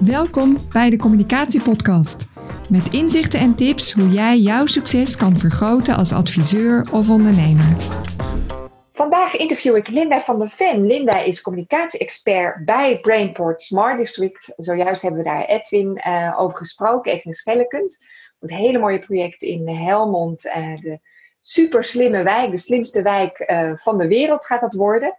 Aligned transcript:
Welkom 0.00 0.58
bij 0.72 0.90
de 0.90 0.96
Communicatiepodcast. 0.96 2.28
Met 2.68 2.92
inzichten 2.92 3.40
en 3.40 3.54
tips 3.54 3.92
hoe 3.92 4.08
jij 4.08 4.38
jouw 4.38 4.66
succes 4.66 5.16
kan 5.16 5.38
vergroten 5.38 5.96
als 5.96 6.12
adviseur 6.12 6.86
of 6.92 7.10
ondernemer. 7.10 7.76
Vandaag 8.92 9.36
interview 9.36 9.76
ik 9.76 9.88
Linda 9.88 10.20
van 10.20 10.38
der 10.38 10.50
Ven. 10.50 10.86
Linda 10.86 11.20
is 11.20 11.42
communicatie-expert 11.42 12.64
bij 12.64 13.00
Brainport 13.00 13.62
Smart 13.62 13.98
District. 13.98 14.52
Zojuist 14.56 15.02
hebben 15.02 15.22
we 15.22 15.28
daar 15.28 15.44
Edwin 15.44 16.00
uh, 16.06 16.40
over 16.40 16.58
gesproken, 16.58 17.12
Edwin 17.12 17.34
Schellekens. 17.34 18.04
Het 18.40 18.50
hele 18.50 18.78
mooie 18.78 18.98
project 18.98 19.42
in 19.42 19.68
Helmond, 19.68 20.44
uh, 20.44 20.80
de 20.80 21.00
super 21.40 21.84
slimme 21.84 22.22
wijk, 22.22 22.50
de 22.50 22.58
slimste 22.58 23.02
wijk 23.02 23.44
uh, 23.50 23.72
van 23.74 23.98
de 23.98 24.08
wereld 24.08 24.46
gaat 24.46 24.60
dat 24.60 24.74
worden. 24.74 25.16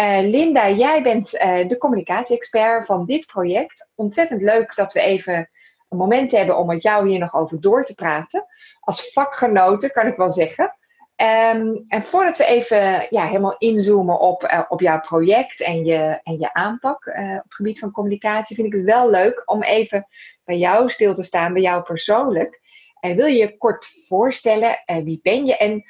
Uh, 0.00 0.20
Linda, 0.20 0.70
jij 0.70 1.02
bent 1.02 1.34
uh, 1.34 1.68
de 1.68 1.78
communicatie-expert 1.78 2.86
van 2.86 3.06
dit 3.06 3.26
project. 3.26 3.90
Ontzettend 3.94 4.42
leuk 4.42 4.74
dat 4.74 4.92
we 4.92 5.00
even 5.00 5.50
een 5.88 5.98
moment 5.98 6.30
hebben 6.30 6.58
om 6.58 6.66
met 6.66 6.82
jou 6.82 7.08
hier 7.08 7.18
nog 7.18 7.34
over 7.34 7.60
door 7.60 7.84
te 7.84 7.94
praten. 7.94 8.46
Als 8.80 9.12
vakgenoten 9.12 9.90
kan 9.90 10.06
ik 10.06 10.16
wel 10.16 10.30
zeggen. 10.30 10.76
Um, 11.16 11.84
en 11.88 12.04
voordat 12.04 12.36
we 12.36 12.44
even 12.44 13.06
ja, 13.10 13.26
helemaal 13.26 13.58
inzoomen 13.58 14.20
op, 14.20 14.42
uh, 14.42 14.62
op 14.68 14.80
jouw 14.80 15.00
project 15.00 15.60
en 15.60 15.84
je, 15.84 16.20
en 16.22 16.38
je 16.38 16.54
aanpak 16.54 17.06
op 17.06 17.42
het 17.42 17.54
gebied 17.54 17.78
van 17.78 17.90
communicatie, 17.90 18.56
vind 18.56 18.66
ik 18.66 18.72
het 18.72 18.84
wel 18.84 19.10
leuk 19.10 19.42
om 19.44 19.62
even 19.62 20.06
bij 20.44 20.58
jou 20.58 20.90
stil 20.90 21.14
te 21.14 21.22
staan, 21.22 21.52
bij 21.52 21.62
jou 21.62 21.82
persoonlijk. 21.82 22.60
En 23.00 23.16
wil 23.16 23.26
je 23.26 23.36
je 23.36 23.58
kort 23.58 23.86
voorstellen, 24.06 24.82
wie 24.86 25.20
ben 25.22 25.46
je 25.46 25.56
en 25.56 25.84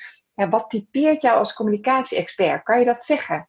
wat 0.51 0.71
typeert 0.71 1.23
jou 1.23 1.39
als 1.39 1.55
communicatie-expert? 1.55 2.63
Kan 2.63 2.79
je 2.79 2.85
dat 2.85 3.05
zeggen? 3.05 3.49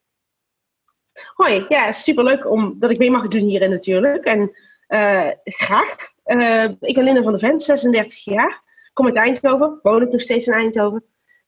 Hoi, 1.33 1.65
ja, 1.69 1.91
superleuk 1.91 2.49
om, 2.49 2.75
dat 2.79 2.89
ik 2.89 2.97
mee 2.97 3.11
mag 3.11 3.27
doen 3.27 3.47
hierin 3.47 3.69
natuurlijk. 3.69 4.25
En 4.25 4.55
uh, 4.87 5.31
graag. 5.43 6.13
Uh, 6.25 6.63
ik 6.63 6.95
ben 6.95 7.03
Linda 7.03 7.21
van 7.21 7.31
der 7.31 7.39
Vent, 7.39 7.63
36 7.63 8.23
jaar. 8.23 8.63
Kom 8.93 9.05
uit 9.05 9.15
Eindhoven, 9.15 9.79
woon 9.81 10.01
ik 10.01 10.11
nog 10.11 10.21
steeds 10.21 10.47
in 10.47 10.53
Eindhoven. 10.53 11.03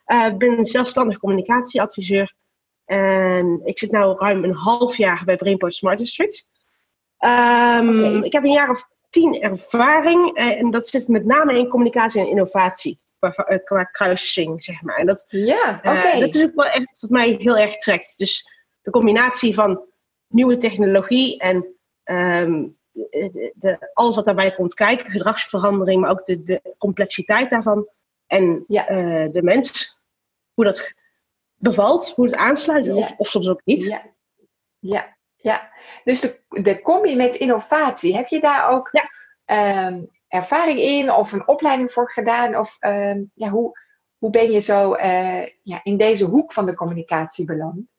Ik 0.05 0.15
uh, 0.15 0.33
ben 0.33 0.65
zelfstandig 0.65 1.17
communicatieadviseur. 1.17 2.33
En 2.85 3.61
ik 3.63 3.79
zit 3.79 3.91
nu 3.91 3.99
ruim 3.99 4.43
een 4.43 4.55
half 4.55 4.97
jaar 4.97 5.21
bij 5.25 5.37
Brainport 5.37 5.73
Smart 5.73 5.97
District. 5.97 6.45
Um, 7.19 7.29
okay. 7.99 8.21
Ik 8.21 8.33
heb 8.33 8.43
een 8.43 8.51
jaar 8.51 8.69
of 8.69 8.89
tien 9.09 9.41
ervaring. 9.41 10.35
en 10.35 10.71
dat 10.71 10.87
zit 10.87 11.07
met 11.07 11.25
name 11.25 11.57
in 11.57 11.67
communicatie 11.67 12.21
en 12.21 12.29
innovatie. 12.29 12.99
Qua, 13.19 13.29
qua 13.63 13.83
kruising, 13.83 14.63
zeg 14.63 14.81
maar. 14.81 14.95
En 14.95 15.05
dat, 15.05 15.25
ja, 15.29 15.77
okay. 15.77 16.19
dat 16.19 16.35
is 16.35 16.43
ook 16.43 16.55
wel 16.55 16.65
echt 16.65 16.97
wat 16.99 17.09
mij 17.09 17.35
heel 17.39 17.57
erg 17.57 17.77
trekt. 17.77 18.17
Dus 18.17 18.56
de 18.87 18.93
combinatie 18.93 19.53
van 19.53 19.81
nieuwe 20.27 20.57
technologie 20.57 21.39
en 21.39 21.55
um, 22.03 22.77
de, 22.91 23.53
de, 23.55 23.91
alles 23.93 24.15
wat 24.15 24.25
daarbij 24.25 24.53
komt 24.53 24.73
kijken, 24.73 25.11
gedragsverandering, 25.11 26.01
maar 26.01 26.11
ook 26.11 26.25
de, 26.25 26.43
de 26.43 26.75
complexiteit 26.77 27.49
daarvan. 27.49 27.87
En 28.27 28.63
ja. 28.67 28.89
uh, 28.89 29.31
de 29.31 29.43
mens, 29.43 29.97
hoe 30.53 30.65
dat 30.65 30.93
bevalt, 31.55 32.09
hoe 32.09 32.25
het 32.25 32.35
aansluit, 32.35 32.85
ja. 32.85 32.93
of, 32.93 33.13
of, 33.17 33.27
soms 33.27 33.47
ook 33.47 33.61
niet. 33.63 33.83
Ja, 33.83 34.01
ja. 34.79 35.17
ja. 35.35 35.69
dus 36.03 36.19
de, 36.19 36.39
de 36.47 36.81
combi 36.81 37.15
met 37.15 37.35
innovatie, 37.35 38.15
heb 38.15 38.27
je 38.27 38.39
daar 38.39 38.69
ook 38.69 38.91
um, 39.45 40.09
ervaring 40.27 40.79
in 40.79 41.11
of 41.11 41.31
een 41.31 41.47
opleiding 41.47 41.91
voor 41.91 42.11
gedaan? 42.11 42.55
Of 42.55 42.77
um, 42.79 43.31
ja, 43.33 43.49
hoe, 43.49 43.79
hoe 44.17 44.29
ben 44.29 44.51
je 44.51 44.59
zo 44.59 44.95
uh, 44.95 45.45
ja, 45.63 45.79
in 45.83 45.97
deze 45.97 46.25
hoek 46.25 46.53
van 46.53 46.65
de 46.65 46.75
communicatie 46.75 47.45
beland? 47.45 47.95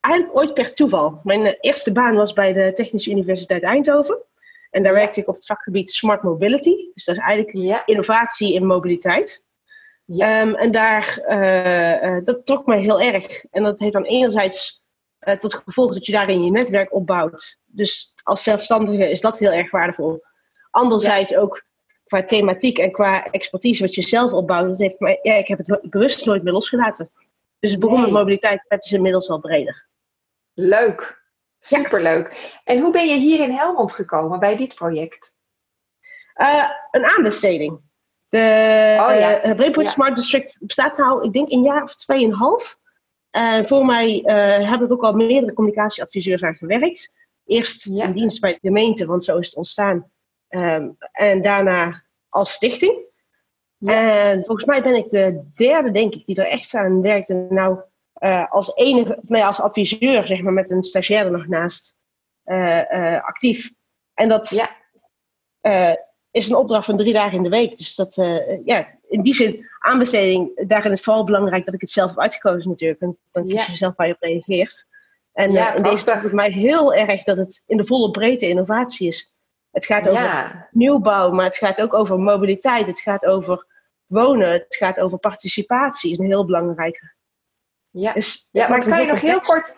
Eigenlijk 0.00 0.36
ooit 0.36 0.54
per 0.54 0.74
toeval. 0.74 1.20
Mijn 1.22 1.46
eh, 1.46 1.54
eerste 1.60 1.92
baan 1.92 2.14
was 2.14 2.32
bij 2.32 2.52
de 2.52 2.72
Technische 2.72 3.10
Universiteit 3.10 3.62
Eindhoven. 3.62 4.22
En 4.70 4.82
daar 4.82 4.94
werkte 4.94 5.20
ik 5.20 5.28
op 5.28 5.34
het 5.34 5.46
vakgebied 5.46 5.90
Smart 5.90 6.22
Mobility. 6.22 6.74
Dus 6.94 7.04
dat 7.04 7.16
is 7.16 7.22
eigenlijk 7.22 7.56
ja. 7.56 7.86
innovatie 7.86 8.54
in 8.54 8.66
mobiliteit. 8.66 9.42
Um, 10.06 10.54
en 10.54 10.72
daar, 10.72 11.18
uh, 11.28 12.02
uh, 12.02 12.24
dat 12.24 12.46
trok 12.46 12.66
mij 12.66 12.80
heel 12.80 13.00
erg. 13.00 13.44
En 13.50 13.62
dat 13.62 13.78
heeft 13.78 13.92
dan 13.92 14.04
enerzijds 14.04 14.82
uh, 15.20 15.34
tot 15.34 15.54
gevolg 15.54 15.92
dat 15.92 16.06
je 16.06 16.12
daarin 16.12 16.44
je 16.44 16.50
netwerk 16.50 16.94
opbouwt. 16.94 17.58
Dus 17.64 18.14
als 18.22 18.42
zelfstandige 18.42 19.10
is 19.10 19.20
dat 19.20 19.38
heel 19.38 19.52
erg 19.52 19.70
waardevol. 19.70 20.24
Anderzijds 20.70 21.30
ja. 21.30 21.38
ook 21.38 21.64
qua 22.04 22.24
thematiek 22.24 22.78
en 22.78 22.92
qua 22.92 23.30
expertise 23.30 23.82
wat 23.82 23.94
je 23.94 24.02
zelf 24.02 24.32
opbouwt. 24.32 24.68
Dat 24.68 24.78
heeft 24.78 25.00
mij, 25.00 25.18
ja, 25.22 25.34
ik 25.34 25.48
heb 25.48 25.58
het 25.58 25.90
bewust 25.90 26.26
nooit 26.26 26.42
meer 26.42 26.52
losgelaten. 26.52 27.10
Dus 27.64 27.72
het 27.72 27.82
begon 27.82 28.00
nee. 28.00 28.04
met 28.04 28.14
mobiliteit, 28.20 28.64
is 28.68 28.92
inmiddels 28.92 29.28
wel 29.28 29.40
breder. 29.40 29.88
Leuk, 30.54 31.24
superleuk. 31.58 32.32
Ja. 32.32 32.60
En 32.64 32.80
hoe 32.80 32.92
ben 32.92 33.08
je 33.08 33.14
hier 33.14 33.40
in 33.40 33.50
Helmond 33.50 33.92
gekomen 33.92 34.40
bij 34.40 34.56
dit 34.56 34.74
project? 34.74 35.34
Uh, 36.36 36.64
een 36.90 37.04
aanbesteding. 37.04 37.80
De 38.28 38.38
oh, 39.00 39.18
ja. 39.18 39.44
uh, 39.44 39.74
ja. 39.74 39.84
Smart 39.84 40.16
District 40.16 40.58
bestaat 40.60 40.96
nou, 40.96 41.24
ik 41.24 41.32
denk, 41.32 41.50
een 41.50 41.62
jaar 41.62 41.82
of 41.82 41.94
tweeënhalf. 41.94 42.78
Uh, 43.32 43.62
voor 43.62 43.84
mij 43.84 44.22
uh, 44.24 44.70
heb 44.70 44.80
ik 44.80 44.92
ook 44.92 45.02
al 45.02 45.12
meerdere 45.12 45.52
communicatieadviseurs 45.52 46.42
aan 46.42 46.54
gewerkt. 46.54 47.12
Eerst 47.44 47.86
in 47.86 48.12
dienst 48.12 48.40
bij 48.40 48.52
de 48.52 48.58
gemeente, 48.60 49.06
want 49.06 49.24
zo 49.24 49.38
is 49.38 49.46
het 49.46 49.56
ontstaan. 49.56 50.10
Um, 50.48 50.96
en 51.12 51.42
daarna 51.42 52.02
als 52.28 52.52
stichting. 52.52 53.12
Ja. 53.84 54.28
En 54.28 54.44
volgens 54.44 54.66
mij 54.66 54.82
ben 54.82 54.94
ik 54.94 55.10
de 55.10 55.42
derde, 55.54 55.90
denk 55.90 56.14
ik, 56.14 56.26
die 56.26 56.36
er 56.36 56.48
echt 56.48 56.74
aan 56.74 57.02
werkte. 57.02 57.46
Nou, 57.48 57.78
uh, 58.18 58.52
als 58.52 58.74
enige, 58.74 59.18
nou 59.22 59.40
ja, 59.40 59.46
als 59.46 59.60
adviseur, 59.60 60.26
zeg 60.26 60.42
maar, 60.42 60.52
met 60.52 60.70
een 60.70 60.82
stagiair 60.82 61.24
er 61.24 61.30
nog 61.30 61.46
naast 61.46 61.96
uh, 62.44 62.80
uh, 62.90 63.24
actief. 63.24 63.70
En 64.14 64.28
dat 64.28 64.48
ja. 64.50 64.70
is 66.30 66.48
een 66.48 66.56
opdracht 66.56 66.84
van 66.84 66.96
drie 66.96 67.12
dagen 67.12 67.36
in 67.36 67.42
de 67.42 67.48
week. 67.48 67.76
Dus 67.76 67.94
dat, 67.94 68.14
ja, 68.64 68.88
in 69.08 69.22
die 69.22 69.34
zin, 69.34 69.66
aanbesteding, 69.78 70.68
daarin 70.68 70.92
is 70.92 71.00
vooral 71.00 71.24
belangrijk 71.24 71.64
dat 71.64 71.74
ik 71.74 71.80
het 71.80 71.90
zelf 71.90 72.08
heb 72.08 72.18
uitgekozen 72.18 72.70
natuurlijk. 72.70 73.00
Want 73.00 73.18
dan 73.32 73.42
kies 73.42 73.64
je 73.64 73.70
ja. 73.70 73.76
zelf 73.76 73.96
waar 73.96 74.06
je 74.06 74.14
op 74.14 74.22
reageert. 74.22 74.86
En 75.32 75.52
ja, 75.52 75.74
in 75.74 75.82
deze 75.82 76.04
dag 76.04 76.32
mij 76.32 76.50
heel 76.50 76.94
erg 76.94 77.24
dat 77.24 77.36
het 77.36 77.62
in 77.66 77.76
de 77.76 77.86
volle 77.86 78.10
breedte 78.10 78.48
innovatie 78.48 79.08
is. 79.08 79.34
Het 79.70 79.86
gaat 79.86 80.08
over 80.08 80.68
nieuwbouw, 80.70 81.30
maar 81.30 81.44
het 81.44 81.56
gaat 81.56 81.80
ook 81.80 81.94
over 81.94 82.18
mobiliteit. 82.18 82.86
Het 82.86 83.00
gaat 83.00 83.24
over 83.24 83.66
wonen. 84.06 84.52
Het 84.52 84.76
gaat 84.76 85.00
over 85.00 85.18
participatie, 85.18 86.10
is 86.10 86.18
een 86.18 86.24
heel 86.24 86.46
belangrijke. 86.46 87.12
Ja, 87.90 88.12
dus, 88.12 88.48
ja 88.50 88.68
maar 88.68 88.88
kan 88.88 89.00
je, 89.00 89.06
nog 89.06 89.20
heel 89.20 89.40
kort, 89.40 89.76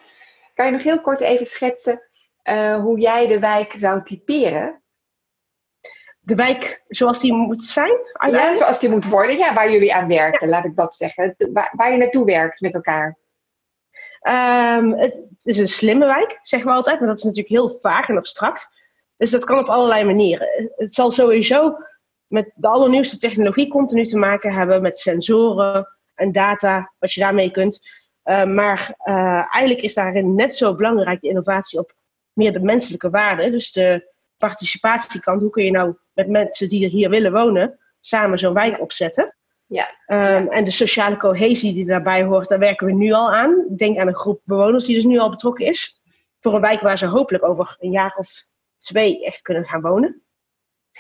kan 0.55 0.67
je 0.67 0.73
nog 0.73 0.83
heel 0.83 1.01
kort 1.01 1.21
even 1.21 1.47
schetsen 1.47 2.03
uh, 2.49 2.81
hoe 2.81 2.99
jij 2.99 3.27
de 3.27 3.39
wijk 3.39 3.73
zou 3.77 4.03
typeren? 4.03 4.83
De 6.21 6.35
wijk 6.35 6.83
zoals 6.89 7.21
die 7.21 7.33
moet 7.33 7.63
zijn? 7.63 7.93
Ja, 8.31 8.57
zoals 8.57 8.79
die 8.79 8.89
moet 8.91 9.05
worden. 9.05 9.37
Ja, 9.37 9.55
waar 9.55 9.73
jullie 9.73 9.95
aan 9.95 10.09
werken, 10.09 10.49
ja. 10.49 10.55
laat 10.55 10.65
ik 10.65 10.77
dat 10.77 10.95
zeggen. 10.95 11.35
Waar, 11.53 11.73
waar, 11.77 11.93
je 11.93 11.97
naartoe 11.97 12.25
werkt 12.25 12.61
met 12.61 12.75
elkaar. 12.75 13.19
Um, 14.23 14.93
het 14.93 15.15
is 15.43 15.59
een 15.59 15.69
slimme 15.69 16.07
wijk, 16.07 16.41
zeggen 16.43 16.71
we 16.71 16.77
altijd. 16.77 16.99
Maar 16.99 17.09
dat 17.09 17.17
is 17.17 17.23
natuurlijk 17.23 17.55
heel 17.55 17.79
vaag 17.81 18.09
en 18.09 18.17
abstract. 18.17 18.69
Dus 19.17 19.31
dat 19.31 19.45
kan 19.45 19.59
op 19.59 19.69
allerlei 19.69 20.05
manieren. 20.05 20.73
Het 20.77 20.95
zal 20.95 21.11
sowieso 21.11 21.77
met 22.27 22.53
de 22.55 22.69
allernieuwste 22.69 23.19
technologie 23.19 23.69
continu 23.69 24.05
te 24.05 24.17
maken 24.17 24.53
hebben. 24.53 24.83
Met 24.83 24.99
sensoren 24.99 25.89
en 26.15 26.33
data, 26.33 26.93
wat 26.99 27.13
je 27.13 27.21
daarmee 27.21 27.51
kunt. 27.51 27.81
Uh, 28.25 28.45
maar 28.45 28.95
uh, 29.05 29.55
eigenlijk 29.55 29.81
is 29.81 29.95
daarin 29.95 30.35
net 30.35 30.57
zo 30.57 30.75
belangrijk 30.75 31.21
de 31.21 31.29
innovatie 31.29 31.79
op 31.79 31.95
meer 32.33 32.53
de 32.53 32.61
menselijke 32.61 33.11
waarde. 33.11 33.51
Dus 33.51 33.73
de 33.73 34.13
participatiekant. 34.37 35.41
Hoe 35.41 35.51
kun 35.51 35.65
je 35.65 35.71
nou 35.71 35.97
met 36.13 36.29
mensen 36.29 36.69
die 36.69 36.85
er 36.85 36.91
hier 36.91 37.11
willen 37.11 37.33
wonen, 37.33 37.79
samen 38.01 38.39
zo'n 38.39 38.55
wijk 38.55 38.81
opzetten? 38.81 39.37
Ja. 39.67 39.89
Um, 40.07 40.19
ja. 40.19 40.49
En 40.49 40.65
de 40.65 40.71
sociale 40.71 41.17
cohesie 41.17 41.75
die 41.75 41.87
daarbij 41.87 42.25
hoort, 42.25 42.49
daar 42.49 42.59
werken 42.59 42.87
we 42.87 42.93
nu 42.93 43.13
al 43.13 43.33
aan. 43.33 43.65
Denk 43.77 43.99
aan 43.99 44.07
een 44.07 44.15
groep 44.15 44.41
bewoners 44.45 44.85
die 44.85 44.95
dus 44.95 45.05
nu 45.05 45.19
al 45.19 45.31
betrokken 45.31 45.67
is. 45.67 46.01
Voor 46.41 46.55
een 46.55 46.61
wijk 46.61 46.81
waar 46.81 46.99
ze 46.99 47.07
hopelijk 47.07 47.45
over 47.45 47.77
een 47.81 47.91
jaar 47.91 48.17
of 48.17 48.45
twee 48.79 49.25
echt 49.25 49.43
kunnen 49.43 49.65
gaan 49.65 49.81
wonen. 49.81 50.23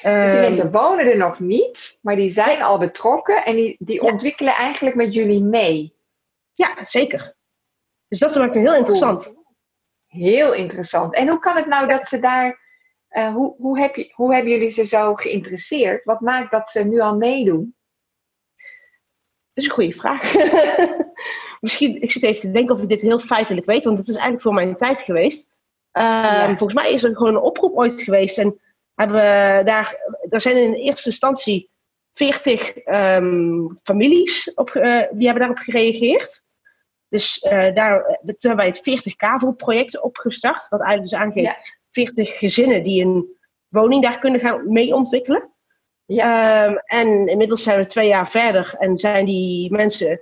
Dus 0.02 0.32
die 0.32 0.40
mensen 0.40 0.70
wonen 0.70 1.06
er 1.06 1.16
nog 1.16 1.40
niet, 1.40 1.98
maar 2.02 2.16
die 2.16 2.30
zijn 2.30 2.62
al 2.62 2.78
betrokken 2.78 3.44
en 3.44 3.56
die, 3.56 3.76
die 3.78 4.02
ja. 4.02 4.12
ontwikkelen 4.12 4.54
eigenlijk 4.54 4.96
met 4.96 5.14
jullie 5.14 5.42
mee. 5.42 5.94
Ja, 6.52 6.84
zeker. 6.84 7.36
Dus 8.08 8.18
dat 8.18 8.34
maakt 8.34 8.54
het 8.54 8.64
heel 8.64 8.76
interessant. 8.76 9.34
Heel 10.06 10.54
interessant. 10.54 11.14
En 11.14 11.28
hoe 11.28 11.38
kan 11.38 11.56
het 11.56 11.66
nou 11.66 11.88
dat 11.88 12.08
ze 12.08 12.18
daar, 12.18 12.60
uh, 13.10 13.34
hoe, 13.34 13.54
hoe, 13.58 13.78
heb 13.78 13.94
je, 13.94 14.12
hoe 14.14 14.34
hebben 14.34 14.52
jullie 14.52 14.70
ze 14.70 14.86
zo 14.86 15.14
geïnteresseerd? 15.14 16.04
Wat 16.04 16.20
maakt 16.20 16.50
dat 16.50 16.70
ze 16.70 16.84
nu 16.84 17.00
al 17.00 17.16
meedoen? 17.16 17.74
Dat 19.52 19.64
is 19.64 19.64
een 19.64 19.74
goede 19.76 19.92
vraag. 19.92 20.34
Misschien, 21.60 22.02
ik 22.02 22.12
zit 22.12 22.22
even 22.22 22.40
te 22.40 22.50
denken 22.50 22.74
of 22.74 22.82
ik 22.82 22.88
dit 22.88 23.00
heel 23.00 23.20
feitelijk 23.20 23.66
weet, 23.66 23.84
want 23.84 23.98
het 23.98 24.08
is 24.08 24.14
eigenlijk 24.14 24.42
voor 24.42 24.54
mijn 24.54 24.76
tijd 24.76 25.02
geweest. 25.02 25.54
Ja. 25.92 26.46
Volgens 26.46 26.74
mij 26.74 26.92
is 26.92 27.04
er 27.04 27.16
gewoon 27.16 27.34
een 27.34 27.40
oproep 27.40 27.76
ooit 27.76 28.02
geweest 28.02 28.38
en 28.38 28.60
hebben 28.96 29.16
we 29.16 29.62
daar, 29.64 29.96
er 30.28 30.40
zijn 30.40 30.56
in 30.56 30.74
eerste 30.74 31.08
instantie 31.08 31.70
40 32.14 32.86
um, 32.86 33.78
families 33.82 34.54
op, 34.54 34.74
uh, 34.74 34.82
die 35.10 35.24
hebben 35.26 35.38
daarop 35.38 35.58
gereageerd. 35.58 36.42
Dus 37.08 37.42
uh, 37.42 37.74
daar, 37.74 38.18
toen 38.24 38.34
hebben 38.38 38.56
wij 38.56 38.66
het 38.66 38.80
40 38.80 39.16
KAVO-project 39.16 40.00
opgestart. 40.00 40.68
Wat 40.68 40.80
eigenlijk 40.80 41.10
dus 41.10 41.20
aangeeft, 41.20 41.78
40 41.90 42.38
gezinnen 42.38 42.82
die 42.82 43.04
een 43.04 43.36
woning 43.68 44.02
daar 44.02 44.18
kunnen 44.18 44.40
gaan 44.40 44.72
mee 44.72 44.94
ontwikkelen. 44.94 45.50
Ja. 46.04 46.64
Ehm, 46.64 46.76
en 46.84 47.26
inmiddels 47.26 47.62
zijn 47.62 47.78
we 47.78 47.86
twee 47.86 48.08
jaar 48.08 48.28
verder 48.28 48.74
en 48.78 48.98
zijn 48.98 49.24
die 49.24 49.72
mensen 49.72 50.20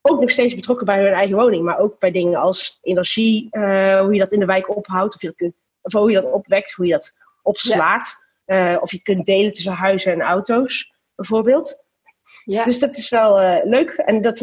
ook 0.00 0.20
nog 0.20 0.30
steeds 0.30 0.54
betrokken 0.54 0.86
bij 0.86 1.02
hun 1.02 1.12
eigen 1.12 1.36
woning, 1.36 1.64
maar 1.64 1.78
ook 1.78 1.98
bij 1.98 2.10
dingen 2.10 2.40
als 2.40 2.78
energie, 2.82 3.48
uh, 3.50 4.00
hoe 4.00 4.12
je 4.12 4.18
dat 4.18 4.32
in 4.32 4.40
de 4.40 4.46
wijk 4.46 4.76
ophoudt, 4.76 5.14
of, 5.14 5.20
je 5.20 5.26
dat 5.26 5.36
kunt, 5.36 5.54
of 5.82 5.92
hoe 5.92 6.10
je 6.10 6.20
dat 6.20 6.32
opwekt, 6.32 6.72
hoe 6.72 6.86
je 6.86 6.92
dat 6.92 7.14
opslaat. 7.42 8.28
Uh, 8.46 8.76
of 8.80 8.90
je 8.90 8.96
het 8.96 9.04
kunt 9.04 9.26
delen 9.26 9.52
tussen 9.52 9.72
huizen 9.72 10.12
en 10.12 10.20
auto's, 10.20 10.92
bijvoorbeeld. 11.14 11.78
Ja. 12.44 12.64
Dus 12.64 12.78
dat 12.78 12.96
is 12.96 13.08
wel 13.08 13.42
uh, 13.42 13.64
leuk. 13.64 13.90
En 13.90 14.22
dat, 14.22 14.38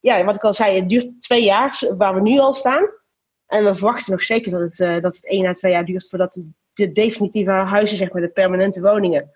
ja, 0.00 0.24
wat 0.24 0.36
ik 0.36 0.44
al 0.44 0.54
zei, 0.54 0.80
het 0.80 0.88
duurt 0.88 1.22
twee 1.22 1.44
jaar 1.44 1.82
waar 1.96 2.14
we 2.14 2.20
nu 2.20 2.38
al 2.38 2.54
staan. 2.54 2.88
En 3.46 3.64
we 3.64 3.74
verwachten 3.74 4.12
nog 4.12 4.22
zeker 4.22 4.50
dat 4.50 4.60
het, 4.60 5.02
dat 5.02 5.14
het 5.14 5.26
één 5.26 5.46
à 5.46 5.52
twee 5.52 5.72
jaar 5.72 5.84
duurt 5.84 6.08
voordat 6.08 6.32
de, 6.32 6.48
de 6.72 6.92
definitieve 6.92 7.50
huizen, 7.50 7.96
zeg 7.96 8.12
maar, 8.12 8.22
de 8.22 8.28
permanente 8.28 8.80
woningen, 8.80 9.30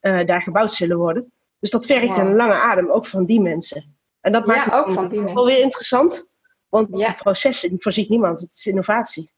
daar 0.00 0.42
gebouwd 0.42 0.72
zullen 0.72 0.96
worden. 0.96 1.32
Dus 1.58 1.70
dat 1.70 1.86
vergt 1.86 2.16
een 2.16 2.34
lange 2.34 2.54
adem, 2.54 2.90
ook 2.90 3.06
van 3.06 3.24
die 3.24 3.40
mensen. 3.40 3.96
En 4.20 4.32
dat 4.32 4.46
maakt 4.46 4.64
het 4.64 4.74
ook 4.74 4.92
van 4.92 5.06
die 5.06 5.20
wel 5.20 5.46
weer 5.46 5.60
interessant. 5.60 6.28
Want 6.68 6.92
die 6.92 7.14
processen, 7.14 7.68
die 7.68 7.82
voorziet 7.82 8.08
niemand. 8.08 8.40
Het 8.40 8.52
is 8.54 8.66
innovatie. 8.66 9.30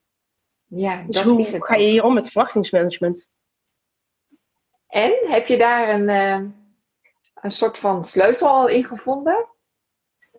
Ja, 0.72 1.04
dus 1.08 1.22
hoe 1.22 1.40
is 1.40 1.52
het 1.52 1.66
ga 1.66 1.74
je 1.74 1.88
hier 1.88 2.04
om 2.04 2.14
met 2.14 2.30
verwachtingsmanagement? 2.30 3.28
En 4.86 5.12
heb 5.28 5.46
je 5.46 5.58
daar 5.58 5.88
een, 5.88 6.08
uh, 6.08 6.50
een 7.34 7.50
soort 7.50 7.78
van 7.78 8.04
sleutel 8.04 8.48
al 8.48 8.68
in 8.68 8.84
gevonden? 8.84 9.46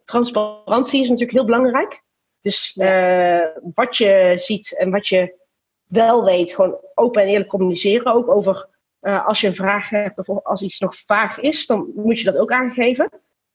Transparantie 0.03 1.01
is 1.01 1.09
natuurlijk 1.09 1.37
heel 1.37 1.45
belangrijk. 1.45 2.03
Dus 2.41 2.75
uh, 2.75 3.45
wat 3.73 3.97
je 3.97 4.33
ziet 4.35 4.77
en 4.77 4.91
wat 4.91 5.07
je 5.07 5.35
wel 5.83 6.25
weet, 6.25 6.53
gewoon 6.53 6.77
open 6.93 7.21
en 7.21 7.27
eerlijk 7.27 7.49
communiceren. 7.49 8.13
Ook 8.13 8.29
over 8.29 8.69
uh, 9.01 9.27
als 9.27 9.41
je 9.41 9.47
een 9.47 9.55
vraag 9.55 9.89
hebt 9.89 10.17
of 10.17 10.43
als 10.43 10.61
iets 10.61 10.79
nog 10.79 10.95
vaag 10.95 11.39
is, 11.39 11.65
dan 11.65 11.91
moet 11.95 12.19
je 12.19 12.25
dat 12.25 12.37
ook 12.37 12.51
aangeven. 12.51 13.09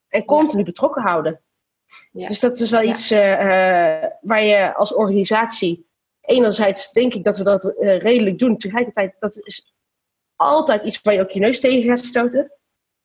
En 0.09 0.25
continu 0.25 0.63
betrokken 0.63 1.03
houden. 1.03 1.41
Ja. 2.13 2.29
Dus 2.29 2.41
dat 2.41 2.61
is 2.61 2.71
wel 2.71 2.83
iets 2.83 3.13
uh, 3.13 3.19
waar 4.21 4.43
je 4.43 4.75
als 4.75 4.95
organisatie. 4.95 5.87
Enerzijds 6.27 6.93
denk 6.93 7.15
ik 7.15 7.25
dat 7.25 7.37
we 7.37 7.45
dat 7.45 7.65
uh, 7.65 7.99
redelijk 7.99 8.39
doen. 8.39 8.57
Tegelijkertijd, 8.57 9.17
dat 9.19 9.37
is 9.39 9.75
altijd 10.37 10.85
iets 10.85 11.03
waar 11.03 11.15
je 11.15 11.21
ook 11.21 11.31
je 11.31 11.41
neus 11.41 11.61
tegen 11.61 11.89
gaat 11.89 12.05
stoten. 12.05 12.53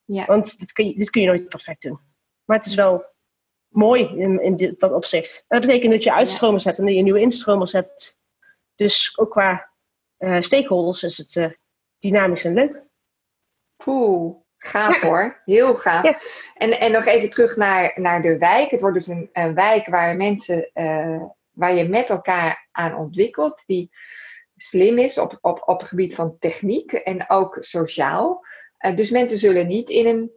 Ja. 0.06 0.26
Want 0.26 0.60
dit 0.60 0.72
kun, 0.72 0.88
je, 0.88 0.96
dit 0.96 1.10
kun 1.10 1.22
je 1.22 1.28
nooit 1.28 1.50
perfect 1.50 1.82
doen. 1.82 2.00
Maar 2.46 2.58
het 2.58 2.66
is 2.66 2.76
wel 2.76 3.06
mooi 3.68 4.06
in, 4.06 4.42
in 4.42 4.56
dit, 4.56 4.80
dat 4.80 4.92
opzicht. 4.92 5.46
En 5.48 5.60
dat 5.60 5.68
betekent 5.68 5.92
dat 5.92 6.04
je 6.04 6.14
uitstromers 6.14 6.64
hebt 6.64 6.78
en 6.78 6.86
dat 6.86 6.96
je 6.96 7.02
nieuwe 7.02 7.20
instromers 7.20 7.72
hebt. 7.72 8.18
Dus 8.76 9.18
ook 9.18 9.32
qua 9.32 9.70
stakeholders 10.40 11.04
is 11.04 11.18
het 11.18 11.58
dynamisch 12.00 12.44
en 12.44 12.54
leuk. 12.54 12.84
Poeh, 13.76 14.42
Gaaf 14.64 15.02
hoor, 15.02 15.42
heel 15.46 15.76
gaaf. 15.76 16.18
En, 16.54 16.80
en 16.80 16.92
nog 16.92 17.06
even 17.06 17.30
terug 17.30 17.56
naar, 17.56 17.94
naar 17.96 18.22
de 18.22 18.38
wijk. 18.38 18.72
Het 18.72 18.82
wordt 18.82 18.96
dus 18.96 19.08
een, 19.08 19.30
een 19.34 19.54
wijk 19.54 19.88
waar 19.88 20.16
mensen, 20.16 20.70
uh, 20.74 21.24
waar 21.52 21.74
je 21.74 21.90
met 21.90 22.10
elkaar 22.10 22.61
aan 22.72 22.96
ontwikkelt, 22.96 23.64
die 23.66 23.92
slim 24.56 24.98
is 24.98 25.18
op, 25.18 25.38
op, 25.42 25.62
op 25.66 25.80
het 25.80 25.88
gebied 25.88 26.16
van 26.16 26.38
techniek 26.40 26.92
en 26.92 27.30
ook 27.30 27.58
sociaal. 27.60 28.46
Uh, 28.80 28.96
dus 28.96 29.10
mensen 29.10 29.38
zullen 29.38 29.68
niet 29.68 29.90
in 29.90 30.08
een 30.08 30.32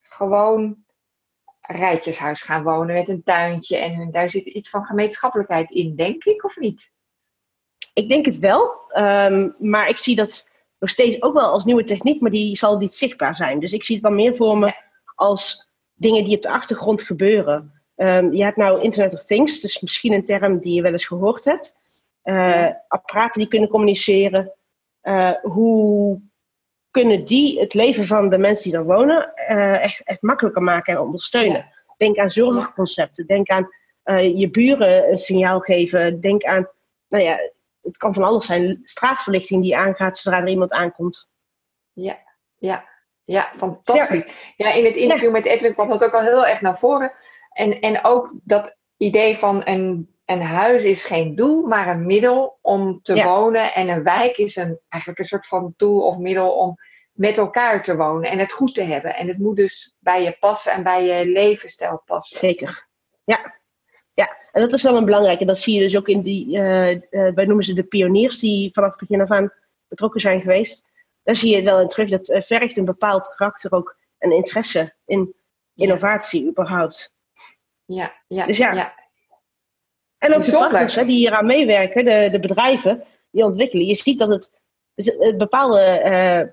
gewoon 0.00 0.84
rijtjeshuis 1.60 2.42
gaan 2.42 2.62
wonen 2.62 2.94
met 2.94 3.08
een 3.08 3.22
tuintje. 3.22 3.76
En 3.76 4.10
daar 4.10 4.28
zit 4.28 4.44
iets 4.44 4.70
van 4.70 4.84
gemeenschappelijkheid 4.84 5.70
in, 5.70 5.96
denk 5.96 6.24
ik, 6.24 6.44
of 6.44 6.56
niet? 6.56 6.92
Ik 7.92 8.08
denk 8.08 8.24
het 8.26 8.38
wel, 8.38 8.92
um, 8.96 9.54
maar 9.58 9.88
ik 9.88 9.98
zie 9.98 10.16
dat 10.16 10.48
nog 10.78 10.90
steeds 10.90 11.22
ook 11.22 11.34
wel 11.34 11.50
als 11.50 11.64
nieuwe 11.64 11.84
techniek, 11.84 12.20
maar 12.20 12.30
die 12.30 12.56
zal 12.56 12.78
niet 12.78 12.94
zichtbaar 12.94 13.36
zijn. 13.36 13.60
Dus 13.60 13.72
ik 13.72 13.84
zie 13.84 13.94
het 13.94 14.04
dan 14.04 14.14
meer 14.14 14.36
voor 14.36 14.58
me 14.58 14.74
als 15.14 15.70
dingen 15.94 16.24
die 16.24 16.36
op 16.36 16.42
de 16.42 16.50
achtergrond 16.50 17.02
gebeuren. 17.02 17.83
Um, 17.96 18.32
je 18.32 18.44
hebt 18.44 18.56
nou 18.56 18.80
Internet 18.80 19.14
of 19.14 19.24
Things, 19.24 19.60
dus 19.60 19.80
misschien 19.80 20.12
een 20.12 20.24
term 20.24 20.58
die 20.58 20.74
je 20.74 20.82
wel 20.82 20.92
eens 20.92 21.06
gehoord 21.06 21.44
hebt. 21.44 21.78
Uh, 22.24 22.70
apparaten 22.88 23.40
die 23.40 23.48
kunnen 23.48 23.68
communiceren. 23.68 24.52
Uh, 25.02 25.32
hoe 25.42 26.20
kunnen 26.90 27.24
die 27.24 27.60
het 27.60 27.74
leven 27.74 28.06
van 28.06 28.28
de 28.28 28.38
mensen 28.38 28.62
die 28.62 28.72
daar 28.72 28.96
wonen 28.96 29.32
uh, 29.48 29.82
echt, 29.82 30.02
echt 30.02 30.22
makkelijker 30.22 30.62
maken 30.62 30.94
en 30.94 31.00
ondersteunen? 31.00 31.72
Denk 31.96 32.18
aan 32.18 32.30
zorgconcepten, 32.30 33.26
denk 33.26 33.48
aan 33.48 33.68
je 34.36 34.48
buren 34.50 35.10
een 35.10 35.16
signaal 35.16 35.60
geven, 35.60 36.20
denk 36.20 36.44
aan 36.44 36.68
nou 37.08 37.24
ja, 37.24 37.38
het 37.82 37.96
kan 37.96 38.14
van 38.14 38.22
alles 38.22 38.46
zijn. 38.46 38.80
Straatverlichting 38.82 39.62
die 39.62 39.76
aangaat 39.76 40.18
zodra 40.18 40.40
er 40.40 40.48
iemand 40.48 40.72
aankomt. 40.72 41.30
Ja, 41.92 42.18
ja, 42.58 42.88
ja, 43.24 43.52
fantastisch. 43.56 44.54
Ja, 44.56 44.72
in 44.72 44.84
het 44.84 44.94
interview 44.94 45.30
met 45.30 45.44
Edwin 45.44 45.74
kwam 45.74 45.88
dat 45.88 46.04
ook 46.04 46.14
al 46.14 46.20
heel 46.20 46.46
erg 46.46 46.60
naar 46.60 46.78
voren. 46.78 47.12
En, 47.54 47.80
en 47.80 48.04
ook 48.04 48.34
dat 48.42 48.76
idee 48.96 49.36
van 49.36 49.62
een, 49.64 50.14
een 50.24 50.42
huis 50.42 50.82
is 50.82 51.04
geen 51.04 51.34
doel, 51.34 51.66
maar 51.66 51.88
een 51.88 52.06
middel 52.06 52.58
om 52.60 53.00
te 53.02 53.24
wonen. 53.24 53.74
En 53.74 53.88
een 53.88 54.02
wijk 54.02 54.36
is 54.36 54.56
een, 54.56 54.78
eigenlijk 54.88 55.20
een 55.22 55.28
soort 55.28 55.46
van 55.46 55.74
doel 55.76 56.02
of 56.02 56.18
middel 56.18 56.50
om 56.50 56.76
met 57.12 57.38
elkaar 57.38 57.82
te 57.82 57.96
wonen 57.96 58.30
en 58.30 58.38
het 58.38 58.52
goed 58.52 58.74
te 58.74 58.82
hebben. 58.82 59.16
En 59.16 59.28
het 59.28 59.38
moet 59.38 59.56
dus 59.56 59.96
bij 59.98 60.22
je 60.22 60.36
passen 60.40 60.72
en 60.72 60.82
bij 60.82 61.04
je 61.04 61.26
levensstijl 61.26 62.02
passen. 62.06 62.38
Zeker. 62.38 62.86
Ja, 63.24 63.54
ja, 64.14 64.36
en 64.52 64.60
dat 64.60 64.72
is 64.72 64.82
wel 64.82 64.96
een 64.96 65.04
belangrijke. 65.04 65.44
Dat 65.44 65.58
zie 65.58 65.74
je 65.74 65.80
dus 65.80 65.96
ook 65.96 66.08
in 66.08 66.22
die, 66.22 66.56
uh, 66.56 66.90
uh, 66.90 67.00
wij 67.10 67.44
noemen 67.44 67.64
ze 67.64 67.74
de 67.74 67.84
pioniers 67.84 68.38
die 68.38 68.72
vanaf 68.72 68.90
het 68.90 68.98
begin 68.98 69.20
af 69.20 69.30
aan 69.30 69.52
betrokken 69.88 70.20
zijn 70.20 70.40
geweest. 70.40 70.84
Daar 71.22 71.36
zie 71.36 71.50
je 71.50 71.56
het 71.56 71.64
wel 71.64 71.80
in 71.80 71.88
terug. 71.88 72.10
Dat 72.10 72.28
uh, 72.28 72.40
vergt 72.40 72.76
een 72.76 72.84
bepaald 72.84 73.34
karakter 73.34 73.72
ook 73.72 73.96
een 74.18 74.32
interesse 74.32 74.94
in 75.04 75.34
innovatie 75.74 76.48
überhaupt. 76.48 77.13
Ja, 77.84 78.12
ja, 78.26 78.46
dus 78.46 78.56
ja. 78.56 78.72
ja. 78.72 78.94
En 80.18 80.34
ook 80.34 80.44
de 80.44 80.52
partners 80.52 80.94
hè, 80.94 81.04
die 81.04 81.16
hier 81.16 81.32
aan 81.32 81.46
meewerken, 81.46 82.04
de, 82.04 82.28
de 82.30 82.40
bedrijven 82.40 83.04
die 83.30 83.44
ontwikkelen. 83.44 83.86
Je 83.86 83.94
ziet 83.94 84.18
dat 84.18 84.28
het, 84.28 84.60
het 84.94 85.38
bepaalde 85.38 85.80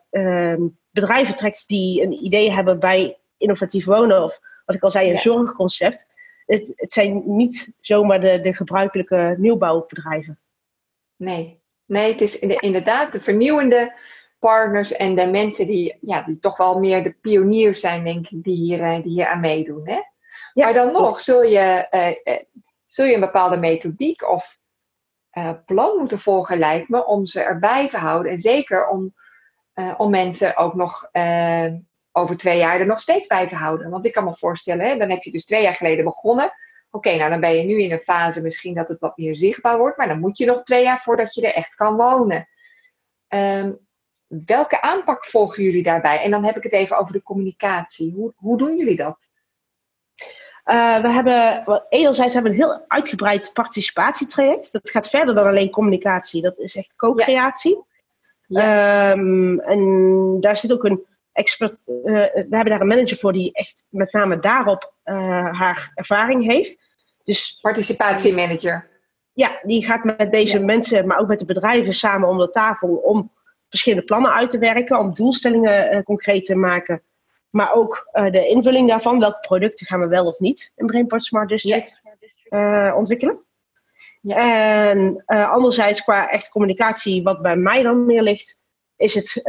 ehm, 0.10 0.68
bedrijven 0.92 1.36
trekt 1.36 1.68
die 1.68 2.02
een 2.02 2.26
idee 2.26 2.52
hebben 2.52 2.80
bij 2.80 3.18
innovatief 3.38 3.86
wonen 3.86 4.24
of 4.24 4.40
wat 4.66 4.76
ik 4.76 4.84
al 4.84 4.92
zei, 4.92 5.12
een 5.12 5.20
zorgconcept 5.20 6.08
het, 6.52 6.74
het 6.76 6.94
zijn 6.94 7.24
niet 7.26 7.74
zomaar 7.80 8.22
de, 8.22 8.42
de 8.42 8.54
gebruikelijke 8.54 9.36
nieuwbouwbedrijven. 9.38 10.40
Nee, 11.16 11.60
nee 11.86 12.12
het 12.12 12.22
is 12.22 12.40
inderdaad 12.40 13.12
de 13.12 13.22
vernieuwende 13.22 13.94
partners 14.40 14.92
en 14.94 15.16
de 15.16 15.28
mensen 15.28 15.68
die, 15.68 15.98
ja, 16.02 16.24
die 16.24 16.40
toch 16.40 16.58
wel 16.58 16.80
meer 16.80 17.04
de 17.04 17.16
pioniers 17.22 17.80
zijn, 17.80 18.04
denk 18.04 18.30
ik, 18.30 18.44
die 18.44 18.56
hier, 18.56 18.82
eh, 18.82 19.04
die 19.04 19.12
hier 19.12 19.28
aan 19.28 19.40
meedoen. 19.40 19.88
Hè? 19.88 20.00
Maar 20.54 20.74
dan 20.74 20.92
nog, 20.92 21.20
zul 21.20 21.44
je, 21.44 21.88
uh, 21.92 22.38
zul 22.88 23.06
je 23.06 23.14
een 23.14 23.20
bepaalde 23.20 23.58
methodiek 23.58 24.30
of 24.30 24.58
uh, 25.34 25.52
plan 25.66 25.98
moeten 25.98 26.20
volgen, 26.20 26.60
lijkt 26.60 26.90
me, 26.90 27.06
om 27.06 27.26
ze 27.26 27.42
erbij 27.42 27.90
te 27.90 27.98
houden. 27.98 28.32
En 28.32 28.40
zeker 28.40 28.88
om, 28.88 29.14
om 29.98 30.10
mensen 30.10 30.58
ook 30.58 30.74
nog 30.74 31.10
over 32.12 32.38
twee 32.38 32.58
jaar 32.58 32.80
er 32.80 32.86
nog 32.86 33.02
steeds 33.02 33.28
bij 33.28 33.48
te 33.48 33.56
houden. 33.56 33.90
Want 33.90 34.06
ik 34.06 34.14
kan 34.14 34.24
me 34.24 34.36
voorstellen, 34.36 34.86
hè, 34.86 34.98
dan 34.98 35.10
heb 35.10 35.24
je 35.24 35.32
dus 35.32 35.46
twee 35.46 35.62
jaar 35.62 35.74
geleden 35.74 36.06
begonnen. 36.06 36.54
Oké, 36.90 37.16
nou 37.16 37.30
dan 37.30 37.40
ben 37.40 37.56
je 37.56 37.64
nu 37.64 37.82
in 37.82 37.92
een 37.92 38.00
fase 38.00 38.42
misschien 38.42 38.74
dat 38.74 38.88
het 38.88 39.00
wat 39.00 39.18
meer 39.18 39.36
zichtbaar 39.36 39.78
wordt, 39.78 39.98
maar 39.98 40.08
dan 40.08 40.20
moet 40.20 40.38
je 40.38 40.46
nog 40.46 40.64
twee 40.64 40.84
jaar 40.84 41.02
voordat 41.02 41.34
je 41.34 41.48
er 41.48 41.54
echt 41.54 41.76
kan 41.76 41.96
wonen. 41.96 42.48
Um, 43.28 43.80
welke 44.28 44.82
aanpak 44.82 45.26
volgen 45.26 45.64
jullie 45.64 45.84
daarbij? 45.84 46.22
En 46.22 46.32
dan 46.32 46.44
heb 46.44 46.58
ik 46.58 46.64
het 46.64 46.72
even 46.72 46.98
over 46.98 47.14
de 47.14 47.24
communicatie. 47.24 48.14
Hoe, 48.14 48.34
hoe 48.36 48.58
doen 48.58 48.78
jullie 48.78 48.96
dat? 48.96 49.31
Uh, 50.66 51.02
we 51.02 51.10
hebben, 51.10 51.64
well, 51.66 51.84
enerzijds 51.90 52.34
hebben 52.34 52.52
we 52.52 52.58
een 52.58 52.64
heel 52.64 52.86
uitgebreid 52.88 53.52
participatietraject. 53.54 54.72
Dat 54.72 54.90
gaat 54.90 55.10
verder 55.10 55.36
dan 55.36 55.48
alleen 55.48 55.70
communicatie. 55.70 56.42
Dat 56.42 56.58
is 56.58 56.76
echt 56.76 56.96
co-creatie. 56.96 57.84
Ja. 58.48 59.12
Um, 59.12 59.60
en 59.60 60.38
daar 60.40 60.58
zit 60.58 60.74
ook 60.74 60.84
een 60.84 61.06
expert, 61.32 61.78
uh, 61.86 62.04
we 62.04 62.48
hebben 62.50 62.66
daar 62.66 62.82
een 62.82 62.88
manager 62.88 63.18
voor 63.18 63.34
die 63.34 63.52
echt 63.54 63.84
met 63.90 64.14
name 64.14 64.40
daarop 64.40 64.94
uh, 65.06 65.16
haar 65.60 65.92
ervaring 65.96 66.46
heeft. 66.46 66.80
Dus, 67.24 67.58
Participatiemanager. 67.62 68.90
Ja, 69.34 69.60
die 69.64 69.86
gaat 69.86 70.04
met 70.04 70.32
deze 70.32 70.60
mensen, 70.60 71.08
maar 71.08 71.20
ook 71.20 71.28
met 71.28 71.40
de 71.40 71.46
bedrijven 71.46 71.94
samen 71.94 72.30
om 72.30 72.38
de 72.38 72.50
tafel 72.50 72.96
om 72.96 73.32
verschillende 73.70 74.06
plannen 74.06 74.34
uit 74.34 74.50
te 74.50 74.58
werken, 74.58 75.00
om 75.00 75.14
doelstellingen 75.14 76.04
concreet 76.04 76.46
te 76.46 76.56
maken. 76.56 77.02
Maar 77.52 77.74
ook 77.74 78.10
de 78.12 78.48
invulling 78.48 78.88
daarvan, 78.90 79.20
welke 79.20 79.40
producten 79.40 79.86
gaan 79.86 80.00
we 80.00 80.08
wel 80.08 80.28
of 80.28 80.40
niet 80.40 80.72
in 80.76 80.86
Brainport 80.86 81.24
Smart 81.24 81.50
District 81.50 82.00
ja. 82.50 82.96
ontwikkelen. 82.96 83.40
Ja. 84.22 84.36
En 84.90 85.24
anderzijds 85.26 86.04
qua 86.04 86.30
echt 86.30 86.50
communicatie, 86.50 87.24
wat 87.24 87.42
bij 87.42 87.56
mij 87.56 87.84
dan 87.84 88.06
meer 88.06 88.22
ligt, 88.22 88.60
is 88.96 89.14
het 89.14 89.42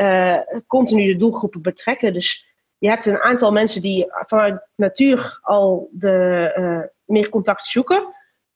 continu 0.66 1.06
de 1.06 1.16
doelgroepen 1.16 1.62
betrekken. 1.62 2.12
Dus 2.12 2.47
je 2.78 2.88
hebt 2.88 3.06
een 3.06 3.21
aantal 3.21 3.52
mensen 3.52 3.82
die 3.82 4.06
vanuit 4.26 4.68
natuur 4.75 5.38
al 5.42 5.88
de, 5.92 6.90
meer 7.04 7.28
contact 7.28 7.64
zoeken. 7.64 8.14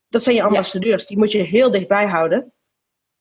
Dat 0.08 0.22
zijn 0.22 0.36
je 0.36 0.42
ambassadeurs. 0.42 1.06
Die 1.06 1.18
moet 1.18 1.32
je 1.32 1.42
heel 1.42 1.70
dichtbij 1.70 2.06
houden. 2.06 2.52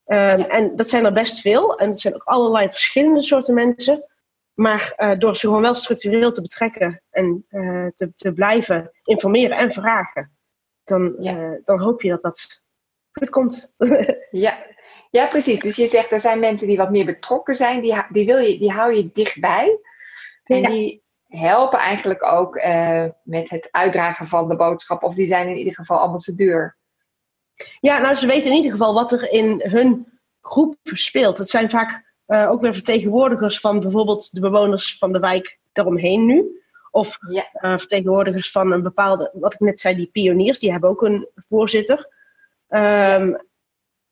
Ehm, 0.06 0.40
en 0.40 0.76
dat 0.76 0.90
zijn 0.90 1.06
er 1.06 1.14
best 1.14 1.40
veel. 1.40 1.78
En 1.78 1.90
er 1.90 1.98
zijn 1.98 2.16
ook 2.16 2.24
allerlei 2.24 2.70
verschillende 2.70 3.22
soorten 3.22 3.54
mensen. 3.54 4.04
Maar 4.56 4.94
uh, 4.98 5.18
door 5.18 5.36
ze 5.36 5.48
gewoon 5.48 5.62
wel 5.62 5.76
structureel 5.76 6.32
te 6.32 6.42
betrekken 6.42 7.02
en 7.10 7.46
uh, 7.50 7.88
te, 7.96 8.14
te 8.16 8.34
blijven 8.34 8.92
informeren 9.04 9.58
en 9.58 9.72
vragen, 9.72 10.32
dan, 10.84 11.16
uh, 11.20 11.52
dan 11.66 11.80
hoop 11.80 12.02
je 12.02 12.10
dat 12.10 12.22
dat 12.22 12.62
goed 13.12 13.30
komt. 13.30 13.74
ja. 14.32 14.66
ja, 15.10 15.28
precies. 15.28 15.60
Dus 15.60 15.76
je 15.76 15.88
zegt 15.88 16.12
er 16.12 16.20
zijn 16.20 16.40
mensen 16.40 16.68
die 16.68 16.78
wat 16.78 16.92
meer 16.92 17.06
betrokken 17.06 17.56
zijn, 17.56 17.82
die, 17.82 17.96
die, 18.10 18.26
wil 18.26 18.38
je, 18.38 18.60
die 18.60 18.72
hou 18.72 18.94
je 18.94 19.10
dichtbij. 19.14 19.80
En 20.44 20.62
ja. 20.62 20.70
die 20.70 21.04
helpen 21.28 21.80
eigenlijk 21.80 22.24
ook 22.24 22.56
met 23.24 23.50
het 23.50 23.68
uitdragen 23.72 24.28
van 24.28 24.48
de 24.50 24.56
boodschap, 24.56 25.04
of 25.04 25.16
die 25.16 25.28
zijn 25.28 25.48
in 25.48 25.58
ieder 25.58 25.74
geval 25.74 26.00
ambassadeur. 26.00 26.78
Ja, 27.80 27.98
nou, 27.98 28.16
ze 28.16 28.28
weten 28.28 28.50
in 28.50 28.56
ieder 28.56 28.72
geval 28.72 28.94
wat 28.94 29.12
er 29.12 29.32
in 29.32 29.62
hun 29.64 30.20
groep 30.42 30.76
speelt. 30.84 31.38
Het 31.38 31.50
zijn 31.50 31.70
vaak 31.70 32.05
uh, 32.28 32.52
ook 32.52 32.62
weer 32.62 32.74
vertegenwoordigers 32.74 33.60
van 33.60 33.80
bijvoorbeeld 33.80 34.34
de 34.34 34.40
bewoners 34.40 34.98
van 34.98 35.12
de 35.12 35.20
wijk 35.20 35.60
daaromheen 35.74 36.26
nu. 36.26 36.64
Of 36.92 37.18
ja. 37.30 37.48
uh, 37.54 37.78
vertegenwoordigers 37.78 38.52
van 38.52 38.72
een 38.72 38.84
bepaalde, 38.84 39.32
wat 39.34 39.54
ik 39.54 39.60
net 39.60 39.80
zei, 39.80 39.96
die 39.96 40.10
pioniers, 40.12 40.60
die 40.60 40.72
hebben 40.72 40.90
ook 40.90 41.02
een 41.02 41.28
voorzitter. 41.36 42.10
Um, 42.70 43.44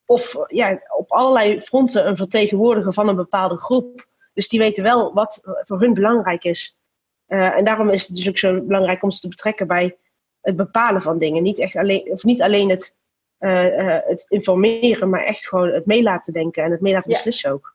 of 0.06 0.36
ja, 0.48 0.82
op 0.98 1.12
allerlei 1.12 1.62
fronten 1.62 2.08
een 2.08 2.18
vertegenwoordiger 2.18 2.94
van 2.94 3.08
een 3.08 3.16
bepaalde 3.16 3.58
groep. 3.58 4.08
Dus 4.34 4.48
die 4.48 4.60
weten 4.60 4.84
wel 4.84 5.14
wat 5.14 5.42
voor 5.44 5.80
hun 5.80 5.94
belangrijk 5.94 6.44
is. 6.44 6.80
Uh, 7.28 7.58
en 7.58 7.66
daarom 7.66 7.90
is 7.90 8.08
het 8.08 8.16
dus 8.16 8.30
ook 8.30 8.38
zo 8.38 8.62
belangrijk 8.62 9.04
om 9.04 9.12
ze 9.12 9.20
te 9.20 9.28
betrekken 9.28 9.68
bij 9.68 9.98
het 10.42 10.56
bepalen 10.56 11.02
van 11.02 11.18
dingen. 11.18 11.44
Niet, 11.44 11.60
echt 11.60 11.76
alleen, 11.76 12.12
of 12.12 12.24
niet 12.24 12.42
alleen 12.42 12.70
het, 12.70 12.96
het 13.38 14.26
informeren, 14.28 15.10
maar 15.10 15.24
echt 15.24 15.48
gewoon 15.48 15.70
het 15.70 15.86
mee 15.86 16.04
laten 16.04 16.34
denken 16.34 16.64
en 16.64 16.72
het 16.72 16.82
mee 16.82 16.94
laten 16.94 17.12
beslissen 17.12 17.50
ja. 17.50 17.56
ook. 17.56 17.73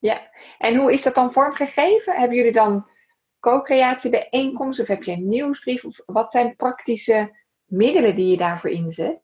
Ja, 0.00 0.30
en 0.58 0.76
hoe 0.76 0.92
is 0.92 1.02
dat 1.02 1.14
dan 1.14 1.32
vormgegeven? 1.32 2.16
Hebben 2.16 2.36
jullie 2.36 2.52
dan 2.52 2.86
co-creatie 3.40 4.10
bijeenkomsten 4.10 4.84
of 4.84 4.90
heb 4.90 5.02
je 5.02 5.12
een 5.12 5.28
nieuwsbrief? 5.28 5.84
Of 5.84 6.00
wat 6.06 6.32
zijn 6.32 6.56
praktische 6.56 7.36
middelen 7.64 8.16
die 8.16 8.30
je 8.30 8.36
daarvoor 8.36 8.70
inzet? 8.70 9.20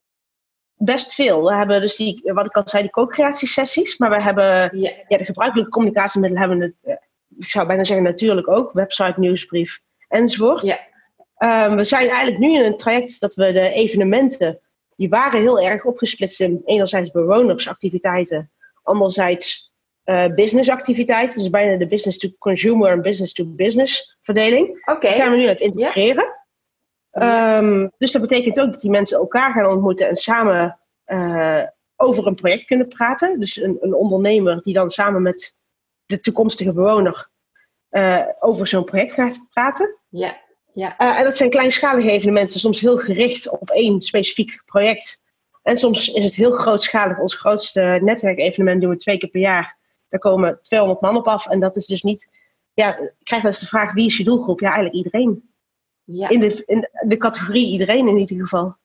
Best 0.74 1.14
veel. 1.14 1.44
We 1.44 1.54
hebben 1.54 1.80
dus 1.80 1.96
die, 1.96 2.20
wat 2.24 2.46
ik 2.46 2.56
al 2.56 2.68
zei, 2.68 2.82
die 2.82 2.92
co-creatiesessies. 2.92 3.96
Maar 3.96 4.10
we 4.10 4.22
hebben 4.22 4.78
ja. 4.78 4.92
ja 5.08 5.18
de 5.18 5.24
gebruikelijke 5.24 5.70
communicatiemiddelen 5.72 6.48
hebben 6.48 6.60
het, 6.66 7.00
ik 7.36 7.44
zou 7.44 7.66
bijna 7.66 7.84
zeggen 7.84 8.04
natuurlijk 8.04 8.48
ook, 8.48 8.72
website, 8.72 9.20
nieuwsbrief 9.20 9.80
enzovoort. 10.08 10.66
Ja. 10.66 10.78
Um, 11.68 11.76
we 11.76 11.84
zijn 11.84 12.08
eigenlijk 12.08 12.38
nu 12.38 12.54
in 12.54 12.64
een 12.64 12.76
traject 12.76 13.20
dat 13.20 13.34
we 13.34 13.52
de 13.52 13.70
evenementen, 13.70 14.60
die 14.96 15.08
waren 15.08 15.40
heel 15.40 15.60
erg 15.60 15.84
opgesplitst 15.84 16.40
in 16.40 16.62
enerzijds 16.64 17.10
bewonersactiviteiten, 17.10 18.50
anderzijds 18.82 19.65
uh, 20.06 20.26
businessactiviteiten. 20.34 21.38
Dus 21.38 21.50
bijna 21.50 21.76
de 21.76 21.86
business 21.86 22.18
to 22.18 22.28
consumer 22.38 22.90
en 22.90 23.02
business 23.02 23.32
to 23.32 23.44
business 23.44 24.16
verdeling. 24.22 24.68
Oké. 24.68 24.92
Okay. 24.92 25.16
Gaan 25.18 25.30
we 25.30 25.36
nu 25.36 25.42
aan 25.42 25.48
het 25.48 25.60
integreren. 25.60 26.24
Ja. 27.10 27.58
Um, 27.58 27.92
dus 27.98 28.12
dat 28.12 28.22
betekent 28.22 28.60
ook 28.60 28.72
dat 28.72 28.80
die 28.80 28.90
mensen 28.90 29.18
elkaar 29.18 29.52
gaan 29.52 29.66
ontmoeten 29.66 30.08
en 30.08 30.16
samen 30.16 30.78
uh, 31.06 31.62
over 31.96 32.26
een 32.26 32.34
project 32.34 32.64
kunnen 32.64 32.88
praten. 32.88 33.40
Dus 33.40 33.56
een, 33.56 33.76
een, 33.80 33.94
ondernemer 33.94 34.62
die 34.62 34.74
dan 34.74 34.90
samen 34.90 35.22
met 35.22 35.54
de 36.06 36.20
toekomstige 36.20 36.72
bewoner 36.72 37.28
uh, 37.90 38.26
over 38.40 38.66
zo'n 38.66 38.84
project 38.84 39.12
gaat 39.12 39.46
praten. 39.50 39.98
Ja. 40.08 40.44
Ja. 40.72 40.98
en 41.18 41.24
dat 41.24 41.36
zijn 41.36 41.50
kleinschalige 41.50 42.10
evenementen, 42.10 42.60
soms 42.60 42.80
heel 42.80 42.98
gericht 42.98 43.50
op 43.50 43.70
één 43.70 44.00
specifiek 44.00 44.62
project. 44.64 45.20
En 45.62 45.76
soms 45.76 46.08
is 46.08 46.24
het 46.24 46.34
heel 46.34 46.50
grootschalig. 46.50 47.18
Ons 47.18 47.34
grootste 47.34 47.98
netwerkevenement 48.02 48.80
doen 48.80 48.90
we 48.90 48.96
twee 48.96 49.18
keer 49.18 49.28
per 49.28 49.40
jaar. 49.40 49.76
Daar 50.08 50.20
komen 50.20 50.58
200 50.62 51.00
man 51.00 51.16
op 51.16 51.28
af. 51.28 51.48
En 51.48 51.60
dat 51.60 51.76
is 51.76 51.86
dus 51.86 52.02
niet. 52.02 52.28
Ja, 52.74 52.96
ik 52.98 53.12
krijg 53.22 53.42
wel 53.42 53.50
eens 53.50 53.60
de 53.60 53.66
vraag: 53.66 53.92
wie 53.92 54.06
is 54.06 54.16
je 54.16 54.24
doelgroep? 54.24 54.60
Ja, 54.60 54.66
eigenlijk 54.66 54.96
iedereen. 54.96 55.50
Ja. 56.04 56.28
In, 56.28 56.40
de, 56.40 56.62
in 56.66 56.88
de 57.08 57.16
categorie 57.16 57.70
iedereen 57.70 58.08
in 58.08 58.18
ieder 58.18 58.36
geval. 58.36 58.76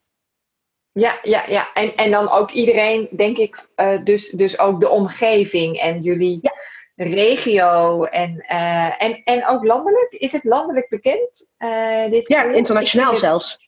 Ja, 0.92 1.20
ja, 1.22 1.44
ja. 1.48 1.74
En, 1.74 1.96
en 1.96 2.12
dan 2.12 2.30
ook 2.30 2.51
iedereen, 2.51 3.08
denk 3.12 3.38
ik, 3.38 3.68
uh, 3.75 4.04
dus, 4.04 4.30
dus 4.30 4.60
ook 4.60 4.80
de 4.80 4.90
omgeving 4.90 5.78
en 5.78 6.01
jullie 6.01 6.40
ja. 6.42 6.54
regio 6.96 8.04
en, 8.04 8.46
uh, 8.51 9.04
en, 9.04 9.22
en 9.24 9.48
ook 9.48 9.63
landelijk. 9.63 10.12
Is 10.12 10.32
het 10.32 10.44
landelijk 10.44 10.90
bekend? 10.90 11.48
Uh, 11.58 12.06
dit 12.10 12.28
ja, 12.28 12.44
internationaal 12.44 13.16
zelfs. 13.16 13.68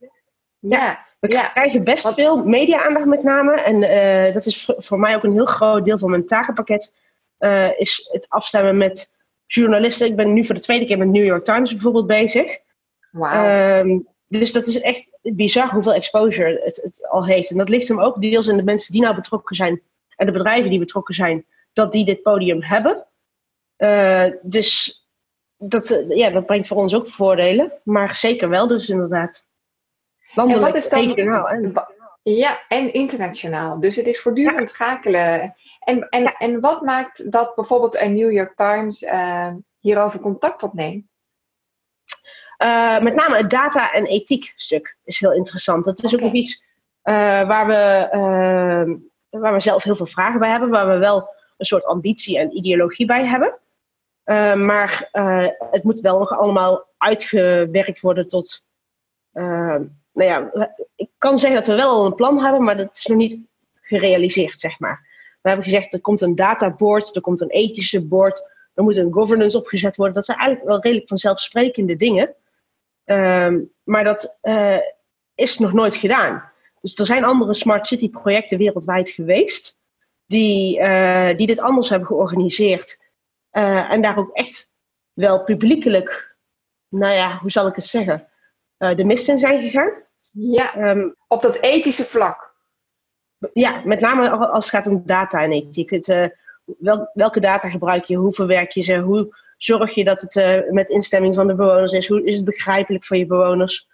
Ja. 0.59 1.05
We 1.19 1.31
ja. 1.31 1.47
krijgen 1.47 1.83
best 1.83 2.13
veel 2.13 2.43
media-aandacht 2.43 3.05
met 3.05 3.23
name. 3.23 3.61
En 3.61 4.33
dat 4.33 4.45
is 4.45 4.69
voor 4.77 4.99
mij 4.99 5.15
ook 5.15 5.23
een 5.23 5.31
heel 5.31 5.45
groot 5.45 5.85
deel 5.85 5.97
van 5.97 6.09
mijn 6.09 6.25
takenpakket 6.25 6.93
uh, 7.43 7.79
is 7.79 8.09
het 8.11 8.25
afstemmen 8.29 8.77
met 8.77 9.13
journalisten. 9.45 10.07
Ik 10.07 10.15
ben 10.15 10.33
nu 10.33 10.45
voor 10.45 10.55
de 10.55 10.61
tweede 10.61 10.85
keer 10.85 10.97
met 10.97 11.07
New 11.07 11.25
York 11.25 11.45
Times 11.45 11.71
bijvoorbeeld 11.71 12.07
bezig. 12.07 12.57
Wow. 13.11 13.79
Um, 13.79 14.07
dus 14.27 14.51
dat 14.51 14.65
is 14.65 14.81
echt 14.81 15.09
bizar 15.21 15.69
hoeveel 15.69 15.93
exposure 15.93 16.61
het, 16.63 16.79
het, 16.83 17.09
al 17.09 17.25
heeft. 17.25 17.51
En 17.51 17.57
dat 17.57 17.69
ligt 17.69 17.87
hem 17.87 17.99
ook 17.99 18.21
deels 18.21 18.47
in 18.47 18.57
de 18.57 18.63
mensen 18.63 18.93
die 18.93 19.01
nou 19.01 19.15
betrokken 19.15 19.55
zijn 19.55 19.81
en 20.15 20.25
de 20.25 20.31
bedrijven 20.31 20.69
die 20.69 20.79
betrokken 20.79 21.15
zijn, 21.15 21.45
dat 21.73 21.91
die 21.91 22.05
dit 22.05 22.21
podium 22.21 22.63
hebben. 22.63 23.05
Uh, 23.77 24.25
dus 24.41 25.01
dat, 25.57 26.05
ja, 26.09 26.29
dat 26.29 26.45
brengt 26.45 26.67
voor 26.67 26.77
ons 26.77 26.95
ook 26.95 27.07
voordelen, 27.07 27.73
maar 27.83 28.15
zeker 28.15 28.49
wel 28.49 28.67
dus 28.67 28.89
inderdaad. 28.89 29.45
Landelijk, 30.33 30.65
en 30.65 30.71
wat 30.73 30.83
is 30.83 30.89
dan, 30.89 31.05
regionaal. 31.05 31.49
En... 31.49 31.73
Ja, 32.23 32.67
en 32.67 32.93
internationaal. 32.93 33.79
Dus 33.79 33.95
het 33.95 34.05
is 34.05 34.21
voortdurend 34.21 34.59
ja. 34.59 34.67
schakelen. 34.67 35.55
En, 35.79 36.09
en, 36.09 36.21
ja. 36.21 36.37
en 36.37 36.59
wat 36.59 36.81
maakt 36.81 37.31
dat 37.31 37.55
bijvoorbeeld 37.55 37.95
een 37.95 38.13
New 38.13 38.31
York 38.31 38.55
Times 38.55 39.01
uh, 39.01 39.53
hierover 39.79 40.19
contact 40.19 40.63
opneemt? 40.63 41.05
Uh, 42.57 42.99
met 42.99 43.15
name 43.15 43.37
het 43.37 43.49
data- 43.49 43.91
en 43.91 44.05
ethiek 44.05 44.53
stuk 44.55 44.97
is 45.03 45.19
heel 45.19 45.33
interessant. 45.33 45.85
Dat 45.85 46.03
is 46.03 46.13
okay. 46.13 46.15
ook 46.15 46.31
nog 46.31 46.41
iets 46.41 46.63
uh, 47.03 47.13
waar, 47.47 47.67
we, 47.67 48.99
waar 49.29 49.53
we 49.53 49.59
zelf 49.59 49.83
heel 49.83 49.95
veel 49.95 50.05
vragen 50.05 50.39
bij 50.39 50.49
hebben, 50.49 50.69
waar 50.69 50.87
we 50.87 50.97
wel 50.97 51.29
een 51.57 51.65
soort 51.65 51.85
ambitie 51.85 52.37
en 52.37 52.55
ideologie 52.55 53.05
bij 53.05 53.25
hebben. 53.25 53.59
maar 54.65 55.09
het 55.71 55.83
moet 55.83 55.99
wel 55.99 56.19
nog 56.19 56.31
allemaal 56.31 56.87
uitgewerkt 56.97 57.99
worden 57.99 58.27
tot 58.27 58.63
nou 60.13 60.29
ja, 60.29 60.51
kan 61.23 61.39
zeggen 61.39 61.59
dat 61.59 61.67
we 61.67 61.75
wel 61.75 61.89
al 61.89 62.05
een 62.05 62.15
plan 62.15 62.43
hebben, 62.43 62.63
maar 62.63 62.77
dat 62.77 62.95
is 62.95 63.05
nog 63.05 63.17
niet 63.17 63.39
gerealiseerd, 63.81 64.59
zeg 64.59 64.79
maar. 64.79 65.07
We 65.41 65.49
hebben 65.49 65.65
gezegd, 65.65 65.93
er 65.93 66.01
komt 66.01 66.21
een 66.21 66.35
databoard, 66.35 67.15
er 67.15 67.21
komt 67.21 67.41
een 67.41 67.49
ethische 67.49 68.05
board, 68.05 68.49
er 68.73 68.83
moet 68.83 68.97
een 68.97 69.13
governance 69.13 69.57
opgezet 69.57 69.95
worden. 69.95 70.15
Dat 70.15 70.25
zijn 70.25 70.37
eigenlijk 70.37 70.69
wel 70.69 70.81
redelijk 70.81 71.07
vanzelfsprekende 71.07 71.95
dingen. 71.95 72.35
Um, 73.05 73.71
maar 73.83 74.03
dat 74.03 74.37
uh, 74.41 74.77
is 75.35 75.57
nog 75.57 75.73
nooit 75.73 75.95
gedaan. 75.95 76.51
Dus 76.81 76.95
er 76.95 77.05
zijn 77.05 77.23
andere 77.23 77.53
smart 77.53 77.87
city 77.87 78.09
projecten 78.09 78.57
wereldwijd 78.57 79.09
geweest, 79.09 79.79
die, 80.25 80.79
uh, 80.79 81.35
die 81.35 81.47
dit 81.47 81.59
anders 81.59 81.89
hebben 81.89 82.07
georganiseerd. 82.07 83.01
Uh, 83.51 83.91
en 83.91 84.01
daar 84.01 84.17
ook 84.17 84.33
echt 84.33 84.71
wel 85.13 85.43
publiekelijk, 85.43 86.35
nou 86.87 87.13
ja, 87.13 87.37
hoe 87.37 87.51
zal 87.51 87.67
ik 87.67 87.75
het 87.75 87.85
zeggen, 87.85 88.27
de 88.77 89.03
mist 89.03 89.29
in 89.29 89.39
zijn 89.39 89.61
gegaan. 89.61 90.03
Ja, 90.33 90.89
um, 90.89 91.15
op 91.27 91.41
dat 91.41 91.55
ethische 91.55 92.05
vlak. 92.05 92.53
Ja, 93.53 93.81
met 93.85 93.99
name 93.99 94.29
als 94.29 94.65
het 94.65 94.73
gaat 94.73 94.87
om 94.87 95.03
data 95.05 95.43
en 95.43 95.51
ethiek. 95.51 95.89
Het, 95.89 96.07
uh, 96.07 96.25
wel, 96.77 97.09
welke 97.13 97.39
data 97.39 97.69
gebruik 97.69 98.03
je? 98.03 98.15
Hoe 98.15 98.33
verwerk 98.33 98.71
je 98.71 98.81
ze? 98.81 98.97
Hoe 98.97 99.35
zorg 99.57 99.93
je 99.93 100.03
dat 100.03 100.21
het 100.21 100.35
uh, 100.35 100.71
met 100.71 100.89
instemming 100.89 101.35
van 101.35 101.47
de 101.47 101.55
bewoners 101.55 101.91
is? 101.91 102.07
Hoe 102.07 102.23
is 102.23 102.35
het 102.35 102.45
begrijpelijk 102.45 103.05
voor 103.05 103.17
je 103.17 103.25
bewoners? 103.25 103.87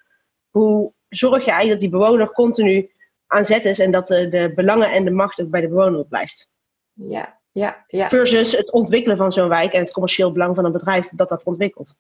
Hoe 0.50 0.94
zorg 1.10 1.46
je 1.46 1.52
eigenlijk 1.52 1.82
dat 1.82 1.92
die 1.92 2.00
bewoner 2.00 2.32
continu 2.32 2.92
aan 3.28 3.46
zet 3.46 3.66
is 3.66 3.80
en 3.80 3.92
dat 3.92 4.08
de, 4.08 4.28
de 4.28 4.52
belangen 4.56 4.92
en 4.92 5.04
de 5.04 5.12
macht 5.12 5.42
ook 5.42 5.50
bij 5.50 5.62
de 5.62 5.68
bewoner 5.68 6.06
blijft? 6.06 6.50
Ja, 6.94 7.40
ja, 7.52 7.84
ja. 7.88 8.10
Versus 8.10 8.52
het 8.52 8.72
ontwikkelen 8.72 9.18
van 9.18 9.32
zo'n 9.32 9.50
wijk 9.50 9.74
en 9.74 9.80
het 9.80 9.92
commercieel 9.92 10.32
belang 10.32 10.56
van 10.56 10.66
een 10.66 10.72
bedrijf 10.72 11.10
dat 11.12 11.30
dat 11.30 11.44
ontwikkelt. 11.44 11.96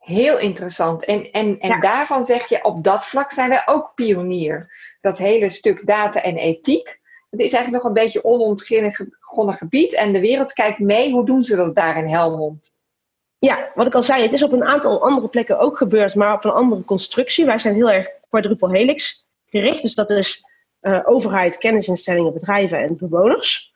Heel 0.00 0.38
interessant. 0.38 1.04
En, 1.04 1.30
en, 1.30 1.58
en 1.60 1.68
ja. 1.68 1.80
daarvan 1.80 2.24
zeg 2.24 2.48
je, 2.48 2.64
op 2.64 2.84
dat 2.84 3.04
vlak 3.04 3.32
zijn 3.32 3.48
wij 3.48 3.62
ook 3.66 3.92
pionier. 3.94 4.72
Dat 5.00 5.18
hele 5.18 5.50
stuk 5.50 5.86
data 5.86 6.22
en 6.22 6.36
ethiek. 6.36 7.00
Het 7.30 7.40
is 7.40 7.52
eigenlijk 7.52 7.82
nog 7.82 7.84
een 7.84 8.02
beetje 8.02 8.24
onontgonnen 8.24 9.56
gebied. 9.56 9.94
En 9.94 10.12
de 10.12 10.20
wereld 10.20 10.52
kijkt 10.52 10.78
mee. 10.78 11.12
Hoe 11.12 11.26
doen 11.26 11.44
ze 11.44 11.56
dat 11.56 11.74
daar 11.74 11.96
in 11.96 12.08
Helmond? 12.08 12.74
Ja, 13.38 13.70
wat 13.74 13.86
ik 13.86 13.94
al 13.94 14.02
zei, 14.02 14.22
het 14.22 14.32
is 14.32 14.42
op 14.42 14.52
een 14.52 14.64
aantal 14.64 15.02
andere 15.02 15.28
plekken 15.28 15.58
ook 15.58 15.76
gebeurd, 15.76 16.14
maar 16.14 16.34
op 16.34 16.44
een 16.44 16.50
andere 16.50 16.84
constructie. 16.84 17.44
Wij 17.44 17.58
zijn 17.58 17.74
heel 17.74 17.90
erg 17.90 18.08
quadruple 18.28 18.70
helix 18.70 19.26
gericht. 19.46 19.82
Dus 19.82 19.94
dat 19.94 20.10
is 20.10 20.44
uh, 20.82 21.00
overheid, 21.04 21.58
kennisinstellingen, 21.58 22.32
bedrijven 22.32 22.78
en 22.78 22.96
bewoners. 22.96 23.72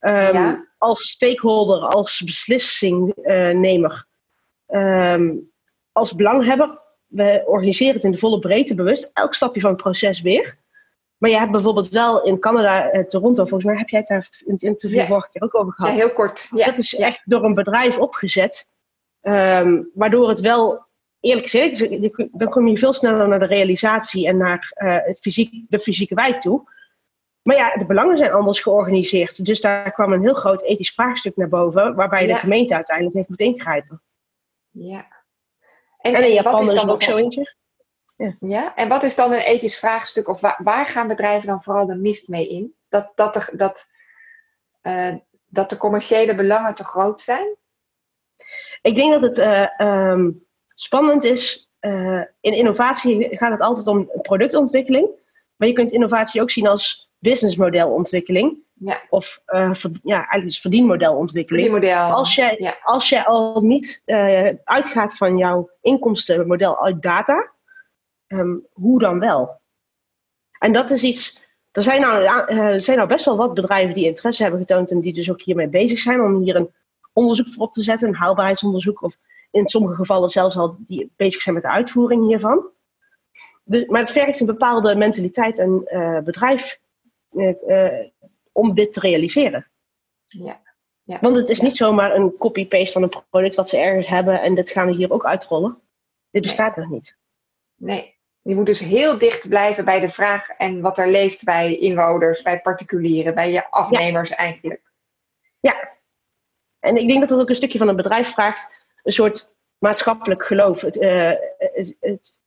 Um, 0.00 0.12
ja. 0.12 0.66
Als 0.78 1.02
stakeholder, 1.02 1.80
als 1.80 2.22
beslissingnemer. 2.24 4.06
Um, 4.68 5.54
als 5.96 6.14
belanghebber, 6.14 6.78
we 7.06 7.42
organiseren 7.46 7.94
het 7.94 8.04
in 8.04 8.10
de 8.10 8.18
volle 8.18 8.38
breedte 8.38 8.74
bewust, 8.74 9.10
elk 9.12 9.34
stapje 9.34 9.60
van 9.60 9.70
het 9.70 9.80
proces 9.80 10.20
weer. 10.20 10.58
Maar 11.18 11.30
je 11.30 11.38
hebt 11.38 11.50
bijvoorbeeld 11.50 11.88
wel 11.88 12.24
in 12.24 12.38
Canada, 12.38 12.94
uh, 12.94 13.04
Toronto, 13.04 13.44
volgens 13.44 13.64
mij 13.64 13.76
heb 13.76 13.88
jij 13.88 13.98
het 13.98 14.08
daar 14.08 14.28
in 14.44 14.52
het 14.52 14.62
interview 14.62 15.00
vorige 15.00 15.28
keer 15.32 15.42
ook 15.42 15.54
over 15.54 15.72
gehad. 15.72 15.96
Ja, 15.96 15.98
heel 15.98 16.12
kort. 16.12 16.48
Ja. 16.50 16.66
Dat 16.66 16.78
is 16.78 16.94
echt 16.94 17.22
door 17.24 17.44
een 17.44 17.54
bedrijf 17.54 17.98
opgezet. 17.98 18.68
Ehm, 19.20 19.82
waardoor 19.94 20.28
het 20.28 20.40
wel, 20.40 20.84
eerlijk 21.20 21.48
gezegd, 21.48 21.88
dan 22.38 22.50
kom 22.50 22.68
je 22.68 22.78
veel 22.78 22.92
sneller 22.92 23.28
naar 23.28 23.38
de 23.38 23.46
realisatie 23.46 24.26
en 24.26 24.36
naar 24.36 24.72
uh, 24.76 24.96
het 24.96 25.18
fysiek, 25.18 25.64
de 25.68 25.78
fysieke 25.78 26.14
wijk 26.14 26.40
toe. 26.40 26.70
Maar 27.42 27.56
ja, 27.56 27.76
de 27.76 27.86
belangen 27.86 28.16
zijn 28.16 28.32
anders 28.32 28.60
georganiseerd. 28.60 29.44
Dus 29.44 29.60
daar 29.60 29.92
kwam 29.92 30.12
een 30.12 30.20
heel 30.20 30.34
groot 30.34 30.62
ethisch 30.62 30.94
vraagstuk 30.94 31.36
naar 31.36 31.48
boven, 31.48 31.94
waarbij 31.94 32.26
de 32.26 32.34
gemeente 32.34 32.74
uiteindelijk 32.74 33.16
heeft 33.16 33.28
moeten 33.28 33.46
ingrijpen. 33.46 34.02
Ja. 34.70 35.15
En, 36.06 36.14
en 36.14 36.24
in 36.24 36.32
Japan 36.32 36.62
is, 36.62 36.72
is 36.72 36.82
er 36.82 36.90
ook 36.90 37.02
zo 37.02 37.16
eentje. 37.16 37.54
Ja. 38.16 38.36
ja. 38.40 38.74
en 38.74 38.88
wat 38.88 39.02
is 39.02 39.14
dan 39.14 39.32
een 39.32 39.38
ethisch 39.38 39.78
vraagstuk? 39.78 40.28
Of 40.28 40.40
waar, 40.40 40.60
waar 40.62 40.86
gaan 40.86 41.08
bedrijven 41.08 41.46
dan 41.46 41.62
vooral 41.62 41.86
de 41.86 41.94
mist 41.94 42.28
mee 42.28 42.48
in? 42.48 42.74
Dat, 42.88 43.12
dat, 43.14 43.34
de, 43.34 43.52
dat, 43.56 43.90
uh, 44.82 45.14
dat 45.46 45.70
de 45.70 45.76
commerciële 45.76 46.34
belangen 46.34 46.74
te 46.74 46.84
groot 46.84 47.20
zijn? 47.20 47.56
Ik 48.82 48.94
denk 48.94 49.12
dat 49.12 49.22
het 49.22 49.38
uh, 49.38 50.10
um, 50.10 50.46
spannend 50.74 51.24
is. 51.24 51.70
Uh, 51.80 52.22
in 52.40 52.52
innovatie 52.52 53.36
gaat 53.36 53.50
het 53.50 53.60
altijd 53.60 53.86
om 53.86 54.10
productontwikkeling. 54.22 55.08
Maar 55.56 55.68
je 55.68 55.74
kunt 55.74 55.92
innovatie 55.92 56.40
ook 56.40 56.50
zien 56.50 56.66
als 56.66 57.10
businessmodelontwikkeling. 57.18 58.64
Ja. 58.78 59.02
Of 59.08 59.42
uh, 59.46 59.74
ver, 59.74 59.90
ja, 60.02 60.16
eigenlijk 60.16 60.46
is 60.46 60.60
verdienmodelontwikkeling. 60.60 61.70
Verdienmodel. 61.70 62.16
Als 62.16 62.34
je, 62.34 62.56
ja. 62.58 62.76
als 62.82 63.08
je 63.08 63.24
al 63.24 63.60
niet 63.60 64.02
uh, 64.06 64.50
uitgaat 64.64 65.16
van 65.16 65.36
jouw 65.36 65.70
inkomstenmodel 65.80 66.84
uit 66.84 67.02
data, 67.02 67.52
um, 68.26 68.66
hoe 68.72 68.98
dan 68.98 69.18
wel? 69.18 69.60
En 70.58 70.72
dat 70.72 70.90
is 70.90 71.02
iets. 71.02 71.44
Er 71.72 71.82
zijn 71.82 72.00
nou, 72.00 72.22
uh, 72.54 72.78
zijn 72.78 72.96
nou 72.96 73.08
best 73.08 73.24
wel 73.24 73.36
wat 73.36 73.54
bedrijven 73.54 73.94
die 73.94 74.06
interesse 74.06 74.42
hebben 74.42 74.60
getoond 74.60 74.90
en 74.90 75.00
die 75.00 75.12
dus 75.12 75.30
ook 75.30 75.42
hiermee 75.42 75.68
bezig 75.68 75.98
zijn 75.98 76.20
om 76.20 76.42
hier 76.42 76.56
een 76.56 76.70
onderzoek 77.12 77.48
voor 77.48 77.66
op 77.66 77.72
te 77.72 77.82
zetten, 77.82 78.08
een 78.08 78.14
haalbaarheidsonderzoek, 78.14 79.02
of 79.02 79.16
in 79.50 79.68
sommige 79.68 79.94
gevallen 79.94 80.30
zelfs 80.30 80.56
al 80.56 80.76
die 80.78 81.12
bezig 81.16 81.42
zijn 81.42 81.54
met 81.54 81.64
de 81.64 81.70
uitvoering 81.70 82.26
hiervan. 82.26 82.66
Dus, 83.64 83.86
maar 83.86 84.00
het 84.00 84.10
vergt 84.10 84.40
een 84.40 84.46
bepaalde 84.46 84.96
mentaliteit 84.96 85.58
en 85.58 85.84
bedrijf 86.24 86.78
uh, 87.32 87.50
om 88.56 88.74
dit 88.74 88.92
te 88.92 89.00
realiseren. 89.00 89.66
Ja. 90.26 90.64
Ja. 91.02 91.18
Want 91.20 91.36
het 91.36 91.50
is 91.50 91.58
ja. 91.58 91.64
niet 91.64 91.76
zomaar 91.76 92.14
een 92.14 92.36
copy-paste 92.36 92.92
van 92.92 93.02
een 93.02 93.22
product 93.30 93.54
wat 93.54 93.68
ze 93.68 93.78
ergens 93.78 94.06
hebben 94.06 94.40
en 94.40 94.54
dat 94.54 94.70
gaan 94.70 94.86
we 94.86 94.94
hier 94.94 95.12
ook 95.12 95.26
uitrollen. 95.26 95.80
Dit 96.30 96.42
bestaat 96.42 96.76
nog 96.76 96.88
niet. 96.88 97.20
Nee, 97.74 98.14
je 98.42 98.54
moet 98.54 98.66
dus 98.66 98.80
heel 98.80 99.18
dicht 99.18 99.48
blijven 99.48 99.84
bij 99.84 100.00
de 100.00 100.08
vraag 100.08 100.48
en 100.48 100.80
wat 100.80 100.98
er 100.98 101.10
leeft 101.10 101.44
bij 101.44 101.76
inwoners, 101.76 102.42
bij 102.42 102.60
particulieren, 102.60 103.34
bij 103.34 103.50
je 103.50 103.70
afnemers 103.70 104.30
ja. 104.30 104.36
eigenlijk. 104.36 104.92
Ja, 105.60 105.96
en 106.80 106.96
ik 106.96 107.08
denk 107.08 107.20
dat 107.20 107.28
dat 107.28 107.40
ook 107.40 107.48
een 107.48 107.56
stukje 107.56 107.78
van 107.78 107.88
een 107.88 107.96
bedrijf 107.96 108.30
vraagt, 108.30 108.74
een 109.02 109.12
soort 109.12 109.54
maatschappelijk 109.78 110.46
geloof. 110.46 110.80
Het, 110.80 110.96
uh, 110.96 111.32
het, 111.58 111.96
het 112.00 112.40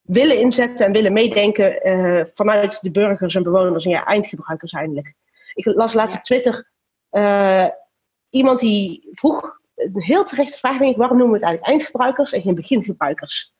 willen 0.00 0.38
inzetten 0.38 0.86
en 0.86 0.92
willen 0.92 1.12
meedenken 1.12 1.88
uh, 1.88 2.24
vanuit 2.34 2.82
de 2.82 2.90
burgers 2.90 3.34
en 3.34 3.42
bewoners 3.42 3.84
en 3.84 3.90
ja, 3.90 4.04
eindgebruikers 4.04 4.72
eindelijk. 4.72 5.14
Ik 5.56 5.64
las 5.64 5.94
laatst 5.94 6.12
ja. 6.12 6.18
op 6.18 6.24
Twitter 6.24 6.70
uh, 7.10 7.68
iemand 8.30 8.60
die 8.60 9.08
vroeg, 9.12 9.58
een 9.74 10.02
heel 10.02 10.24
terechte 10.24 10.58
vraag 10.58 10.78
denk 10.78 10.90
ik, 10.90 10.96
waarom 10.96 11.16
noemen 11.16 11.38
we 11.38 11.44
het 11.44 11.48
eigenlijk 11.48 11.78
eindgebruikers 11.78 12.32
en 12.32 12.42
geen 12.42 12.54
begingebruikers? 12.54 13.54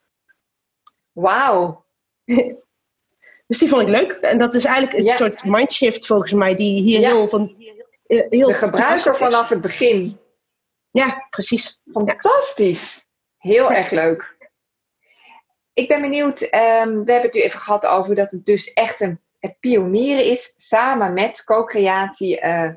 Wauw. 1.13 1.85
dus 3.47 3.59
die 3.59 3.69
vond 3.69 3.83
ik 3.83 3.89
leuk. 3.89 4.13
En 4.13 4.39
dat 4.39 4.55
is 4.55 4.65
eigenlijk 4.65 4.99
een 4.99 5.05
ja. 5.05 5.17
soort 5.17 5.45
mindshift 5.45 6.07
volgens 6.07 6.33
mij, 6.33 6.57
die 6.57 6.83
hier 6.83 7.01
ja. 7.01 7.09
heel 7.09 7.29
van... 7.29 7.55
Heel 8.07 8.49
de 8.49 8.55
gebruiker 8.55 9.17
vanaf 9.17 9.49
het 9.49 9.61
begin. 9.61 10.19
Ja, 10.91 11.27
precies. 11.31 11.81
Fantastisch. 11.93 13.09
Heel 13.39 13.73
erg 13.73 13.91
leuk. 13.91 14.37
Ik 15.73 15.89
ben 15.89 16.01
benieuwd, 16.01 16.43
um, 16.43 16.49
we 17.05 17.13
hebben 17.13 17.23
het 17.23 17.33
nu 17.33 17.41
even 17.41 17.61
gehad 17.61 17.87
over 17.87 18.15
dat 18.15 18.31
het 18.31 18.47
dus 18.47 18.73
echt 18.73 19.01
een, 19.01 19.21
pionieren 19.61 20.25
is, 20.25 20.55
samen 20.57 21.13
met 21.13 21.45
co-creatie, 21.45 22.41
uh, 22.41 22.71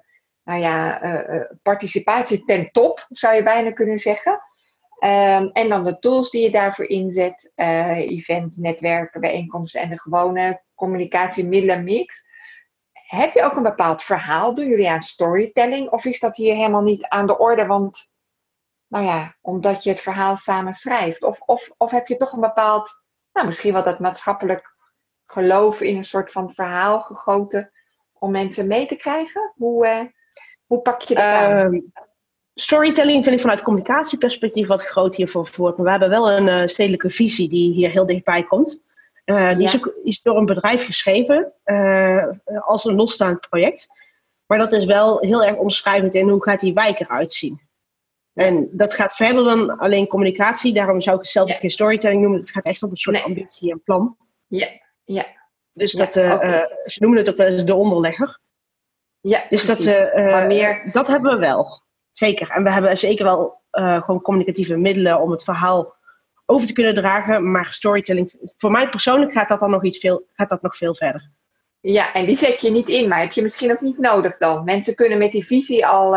nou 0.44 0.60
ja, 0.60 1.04
uh, 1.04 1.42
participatie 1.62 2.46
ten 2.46 2.72
top, 2.72 3.06
zou 3.10 3.36
je 3.36 3.44
bijna 3.44 3.72
kunnen 3.72 4.00
zeggen. 4.00 4.34
Um, 5.04 5.50
en 5.52 5.70
dan 5.70 5.84
de 5.84 6.00
tools 6.00 6.30
die 6.30 6.42
je 6.42 6.52
daarvoor 6.52 6.86
inzet, 6.86 7.52
events, 7.56 8.56
netwerken, 8.56 9.22
bijeenkomsten 9.22 9.82
en 9.82 9.90
de 9.90 10.00
gewone 10.00 10.64
communicatiemiddelen 10.76 11.84
mix. 11.84 12.26
Heb 12.94 13.34
je 13.34 13.44
ook 13.44 13.56
een 13.56 13.64
bepaald 13.64 14.04
verhaal? 14.04 14.56
Doen 14.56 14.68
jullie 14.68 14.90
aan 14.90 15.02
storytelling? 15.02 15.90
Of 15.90 16.06
is 16.06 16.20
dat 16.20 16.36
hier 16.36 16.56
helemaal 16.56 16.82
niet 16.82 17.08
aan 17.08 17.28
de 17.28 17.38
orde? 17.38 17.66
Want 17.66 18.10
nou 18.88 19.06
ja, 19.06 19.36
omdat 19.42 19.84
je 19.84 19.90
het 19.90 20.02
verhaal 20.02 20.38
samen 20.38 20.74
schrijft? 20.74 21.24
Of, 21.24 21.40
of, 21.40 21.70
of 21.78 21.92
heb 21.92 22.08
je 22.08 22.18
toch 22.18 22.34
een 22.34 22.40
bepaald, 22.40 23.02
nou 23.34 23.48
misschien 23.48 23.74
wel 23.74 23.84
dat 23.84 24.00
maatschappelijk 24.00 24.76
geloof 25.32 25.82
in 25.82 25.98
een 25.98 26.06
soort 26.06 26.32
van 26.32 26.54
verhaal 26.54 27.02
gegoten 27.02 27.72
om 28.14 28.32
mensen 28.32 28.68
mee 28.68 28.86
te 28.86 28.96
krijgen? 28.96 29.54
Hoe, 29.56 29.88
uh, 29.88 30.02
hoe 30.66 30.82
pak 30.82 31.02
je 31.02 31.16
dat 31.16 31.24
uh, 31.24 31.50
aan? 31.50 31.92
Storytelling 32.54 33.24
vind 33.24 33.36
ik 33.36 33.42
vanuit 33.42 33.62
communicatieperspectief 33.62 34.68
wat 34.68 34.86
groot 34.86 35.16
hiervoor 35.16 35.48
voort. 35.48 35.76
Maar 35.76 35.86
we 35.86 35.92
hebben 35.92 36.10
wel 36.10 36.32
een 36.32 36.48
uh, 36.48 36.68
stedelijke 36.68 37.10
visie 37.10 37.50
die 37.50 37.74
hier 37.74 37.90
heel 37.90 38.06
dichtbij 38.06 38.44
komt. 38.44 38.84
Uh, 39.26 39.50
die 39.50 39.62
ja. 39.62 39.64
is, 39.64 39.76
ook, 39.76 39.94
is 40.04 40.22
door 40.22 40.38
een 40.38 40.46
bedrijf 40.46 40.86
geschreven 40.86 41.54
als 42.66 42.86
een 42.86 42.96
losstaand 42.96 43.50
project. 43.50 43.88
Maar 44.46 44.58
dat 44.58 44.72
is 44.72 44.86
wel 44.86 45.20
heel 45.20 45.44
erg 45.44 45.56
omschrijvend 45.56 46.14
in 46.14 46.30
hoe 46.30 46.44
gaat 46.44 46.60
die 46.60 46.74
wijk 46.74 47.00
eruit 47.00 47.34
zien. 47.34 47.62
En 48.34 48.70
dat 48.72 48.94
gaat 48.94 49.16
verder 49.16 49.44
dan 49.44 49.78
alleen 49.78 50.08
communicatie. 50.08 50.74
Daarom 50.74 51.02
zou 51.02 51.16
ik 51.16 51.22
het 51.22 51.32
zelf 51.32 51.50
ja. 51.50 51.56
geen 51.56 51.72
storytelling 51.72 52.22
noemen. 52.22 52.40
Het 52.40 52.52
gaat 52.52 52.64
echt 52.64 52.84
om 52.84 52.90
een 52.90 52.98
soort 52.98 53.16
nee. 53.16 53.26
ambitie 53.26 53.72
en 53.72 53.84
plan. 53.84 54.18
Ja, 54.48 54.68
ja. 55.14 55.26
Dus 55.74 55.92
dat, 55.92 56.14
ja, 56.14 56.36
okay. 56.36 56.60
uh, 56.60 56.66
ze 56.86 57.02
noemen 57.02 57.20
het 57.20 57.30
ook 57.30 57.38
wel 57.38 57.48
eens 57.48 57.66
de 57.66 57.76
onderlegger. 57.76 58.40
Ja, 59.20 59.46
dus 59.50 59.66
dat, 59.66 59.86
maar 60.14 60.48
meer... 60.48 60.90
dat 60.92 61.08
hebben 61.08 61.34
we 61.34 61.40
wel. 61.40 61.82
Zeker. 62.12 62.50
En 62.50 62.64
we 62.64 62.72
hebben 62.72 62.98
zeker 62.98 63.26
wel 63.26 63.62
gewoon 63.72 64.22
communicatieve 64.22 64.78
middelen 64.78 65.20
om 65.20 65.32
het 65.32 65.44
verhaal 65.44 65.96
over 66.46 66.68
te 66.68 66.74
kunnen 66.74 66.94
dragen. 66.94 67.52
Maar 67.52 67.68
storytelling, 67.74 68.34
voor 68.58 68.72
mij 68.72 68.90
persoonlijk 68.90 69.32
gaat 69.32 69.50
dat 69.50 69.60
dan 69.60 69.72
nog 69.72 69.84
iets 69.84 69.98
veel, 69.98 70.28
gaat 70.34 70.50
dat 70.50 70.62
nog 70.62 70.78
veel 70.78 70.96
verder. 70.96 71.30
Ja, 71.80 72.14
en 72.14 72.26
die 72.26 72.38
zet 72.38 72.62
je 72.62 72.72
niet 72.72 72.90
in, 72.90 73.08
maar 73.08 73.20
heb 73.20 73.32
je 73.32 73.42
misschien 73.42 73.72
ook 73.72 73.82
niet 73.82 73.98
nodig 73.98 74.38
dan. 74.38 74.64
Mensen 74.64 74.96
kunnen 74.96 75.18
met 75.18 75.32
die 75.32 75.46
visie 75.46 75.86
al 75.88 76.16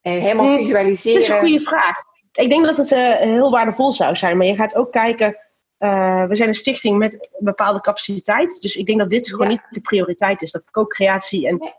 helemaal 0.00 0.56
visualiseren? 0.56 1.20
Dat 1.20 1.28
is 1.28 1.34
een 1.34 1.38
goede 1.38 1.60
vraag. 1.60 1.96
Ik 2.32 2.48
denk 2.48 2.64
dat 2.64 2.76
het 2.76 2.90
uh, 2.90 3.16
heel 3.16 3.50
waardevol 3.50 3.92
zou 3.92 4.16
zijn. 4.16 4.36
Maar 4.36 4.46
je 4.46 4.54
gaat 4.54 4.74
ook 4.74 4.92
kijken. 4.92 5.36
Uh, 5.78 6.24
we 6.26 6.36
zijn 6.36 6.48
een 6.48 6.54
stichting 6.54 6.98
met 6.98 7.12
een 7.12 7.44
bepaalde 7.44 7.80
capaciteit. 7.80 8.60
Dus 8.60 8.76
ik 8.76 8.86
denk 8.86 8.98
dat 8.98 9.10
dit 9.10 9.28
gewoon 9.28 9.46
ja. 9.46 9.52
niet 9.52 9.62
de 9.70 9.80
prioriteit 9.80 10.42
is. 10.42 10.50
Dat 10.50 10.70
co-creatie 10.70 11.46
en 11.46 11.74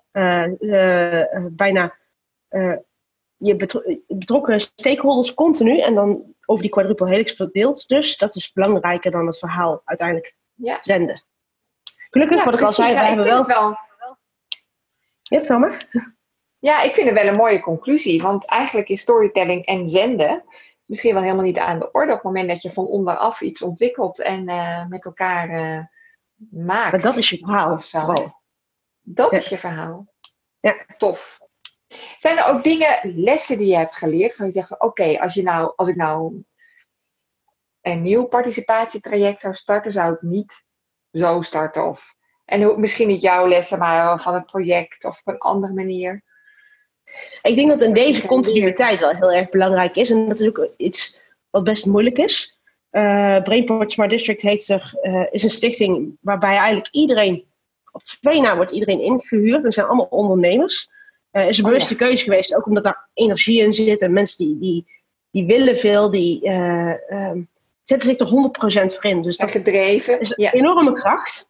uh, 0.59 1.45
bijna 1.51 1.95
je 3.37 3.55
betro 3.55 3.81
betrokken 4.07 4.61
stakeholders 4.61 5.33
continu. 5.33 5.79
En 5.79 5.95
dan 5.95 6.35
over 6.45 6.61
die 6.61 6.71
quadruple 6.71 7.09
helix 7.09 7.33
verdeeld. 7.33 7.87
Dus 7.87 8.17
dat 8.17 8.35
is 8.35 8.51
belangrijker 8.51 9.11
dan 9.11 9.25
het 9.25 9.39
verhaal 9.39 9.81
uiteindelijk 9.85 10.35
ja. 10.53 10.77
zenden. 10.81 11.23
Gelukkig, 12.09 12.37
ja, 12.37 12.45
wat 12.45 12.55
ik 12.55 12.61
al 12.61 12.73
zei, 12.73 12.93
we 12.93 12.99
hebben 12.99 13.25
wel... 13.25 13.45
wel... 13.45 13.77
Ja. 15.91 16.13
Ja, 16.59 16.81
ik 16.81 16.93
vind 16.93 17.09
het 17.09 17.19
wel 17.21 17.27
een 17.27 17.37
mooie 17.37 17.59
conclusie. 17.59 18.21
Want 18.21 18.45
eigenlijk 18.45 18.89
is 18.89 19.01
storytelling 19.01 19.65
en 19.65 19.89
zenden 19.89 20.43
misschien 20.89 21.13
wel 21.13 21.23
helemaal 21.23 21.43
niet 21.43 21.57
aan 21.57 21.79
de 21.79 21.91
orde 21.91 22.09
op 22.09 22.15
het 22.15 22.23
moment 22.23 22.47
dat 22.47 22.61
je 22.61 22.71
van 22.71 22.85
onderaf 22.85 23.41
iets 23.41 23.61
ontwikkelt 23.61 24.19
en 24.19 24.49
uh, 24.49 24.85
met 24.85 25.05
elkaar 25.05 25.49
uh, 25.49 25.83
maakt. 26.49 26.91
Maar 26.91 27.01
dat 27.01 27.17
is 27.17 27.29
je 27.29 27.37
verhaal. 27.37 27.79
Vooral. 27.79 28.41
Dat 29.01 29.31
ja. 29.31 29.37
is 29.37 29.47
je 29.47 29.57
verhaal. 29.57 30.13
Ja. 30.59 30.85
Tof. 30.97 31.39
Zijn 32.17 32.37
er 32.37 32.45
ook 32.45 32.63
dingen, 32.63 32.99
lessen 33.03 33.57
die 33.57 33.67
je 33.67 33.77
hebt 33.77 33.95
geleerd? 33.95 34.35
Van 34.35 34.45
je 34.45 34.51
zegt, 34.51 34.71
oké, 34.71 34.85
okay, 34.85 35.17
als, 35.17 35.33
je 35.33 35.43
nou, 35.43 35.73
als 35.75 35.87
ik 35.87 35.95
nou 35.95 36.43
een 37.81 38.01
nieuw 38.01 38.25
participatietraject 38.25 39.41
zou 39.41 39.53
starten, 39.53 39.91
zou 39.91 40.13
ik 40.13 40.21
niet 40.21 40.63
zo 41.11 41.41
starten. 41.41 41.87
Of, 41.87 42.13
en 42.45 42.79
misschien 42.79 43.07
niet 43.07 43.21
jouw 43.21 43.47
lessen, 43.47 43.79
maar 43.79 44.21
van 44.21 44.33
het 44.33 44.45
project 44.45 45.05
of 45.05 45.21
op 45.23 45.33
een 45.33 45.39
andere 45.39 45.73
manier. 45.73 46.23
Ik 47.41 47.55
denk 47.55 47.69
dat 47.69 47.81
in 47.81 47.93
deze 47.93 48.25
continuïteit 48.25 48.99
wel 48.99 49.15
heel 49.15 49.31
erg 49.31 49.49
belangrijk 49.49 49.95
is. 49.95 50.09
En 50.09 50.27
dat 50.27 50.39
is 50.39 50.47
ook 50.47 50.69
iets 50.77 51.19
wat 51.49 51.63
best 51.63 51.85
moeilijk 51.85 52.17
is. 52.17 52.59
Uh, 52.91 53.41
Brainport 53.41 53.91
Smart 53.91 54.09
District 54.09 54.41
heeft 54.41 54.69
er, 54.69 54.93
uh, 55.01 55.25
is 55.31 55.43
een 55.43 55.49
stichting 55.49 56.17
waarbij 56.21 56.55
eigenlijk 56.55 56.87
iedereen, 56.91 57.45
op 57.91 58.01
twee 58.01 58.41
na 58.41 58.55
wordt 58.55 58.71
iedereen 58.71 59.01
ingehuurd. 59.01 59.65
En 59.65 59.71
zijn 59.71 59.85
allemaal 59.85 60.07
ondernemers. 60.09 60.89
Het 61.31 61.43
uh, 61.43 61.49
is 61.49 61.57
een 61.57 61.63
bewuste 61.63 61.93
oh, 61.93 61.99
ja. 61.99 62.05
keuze 62.05 62.23
geweest, 62.23 62.55
ook 62.55 62.65
omdat 62.65 62.83
daar 62.83 63.09
energie 63.13 63.61
in 63.61 63.73
zit. 63.73 64.01
En 64.01 64.13
mensen 64.13 64.45
die, 64.45 64.59
die, 64.59 64.85
die 65.31 65.45
willen 65.45 65.77
veel, 65.77 66.11
die 66.11 66.49
um, 66.49 67.49
zetten 67.83 68.09
zich 68.09 68.19
er 68.19 68.89
100% 68.89 68.93
voor 68.93 69.05
in. 69.05 69.21
Dus 69.21 69.37
dat 69.37 69.51
gedreven. 69.51 70.19
is 70.19 70.37
een 70.37 70.43
ja. 70.43 70.51
enorme 70.51 70.93
kracht. 70.93 71.48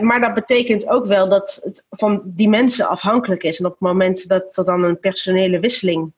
Maar 0.00 0.20
dat 0.20 0.34
betekent 0.34 0.88
ook 0.88 1.06
wel 1.06 1.28
dat 1.28 1.60
het 1.64 1.84
van 1.90 2.22
die 2.24 2.48
mensen 2.48 2.88
afhankelijk 2.88 3.42
is. 3.42 3.58
En 3.58 3.64
op 3.64 3.70
het 3.70 3.80
moment 3.80 4.28
dat 4.28 4.56
er 4.56 4.64
dan 4.64 4.82
een 4.82 5.00
personele 5.00 5.60
wisseling 5.60 6.12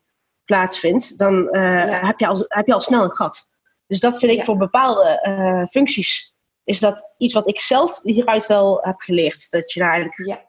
plaatsvindt, 0.44 1.18
dan 1.18 1.56
heb, 1.56 2.18
je 2.18 2.26
al, 2.26 2.44
heb 2.48 2.66
je 2.66 2.72
al 2.72 2.80
snel 2.80 3.02
een 3.02 3.16
gat. 3.16 3.46
Dus 3.86 4.00
dat 4.00 4.18
vind 4.18 4.32
ik 4.32 4.44
voor 4.44 4.56
bepaalde 4.56 5.66
functies 5.70 6.36
is 6.68 6.80
dat 6.80 7.12
iets 7.16 7.34
wat 7.34 7.48
ik 7.48 7.60
zelf 7.60 8.02
hieruit 8.02 8.46
wel 8.46 8.78
heb 8.82 9.00
geleerd. 9.00 9.50
Dat 9.50 9.72
je 9.72 9.80
daar 9.80 9.92
eigenlijk 9.92 10.28
ja. 10.28 10.44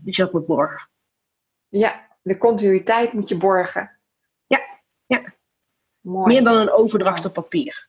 dat 0.00 0.16
je 0.16 0.22
dat 0.22 0.32
moet 0.32 0.46
borgen. 0.46 0.88
Ja, 1.68 2.06
de 2.22 2.38
continuïteit 2.38 3.12
moet 3.12 3.28
je 3.28 3.36
borgen. 3.36 3.98
Ja, 4.46 4.60
ja. 5.06 5.34
Mooi. 6.00 6.26
Meer 6.26 6.44
dan 6.44 6.56
een 6.56 6.70
overdracht 6.70 7.24
op 7.24 7.32
papier. 7.32 7.88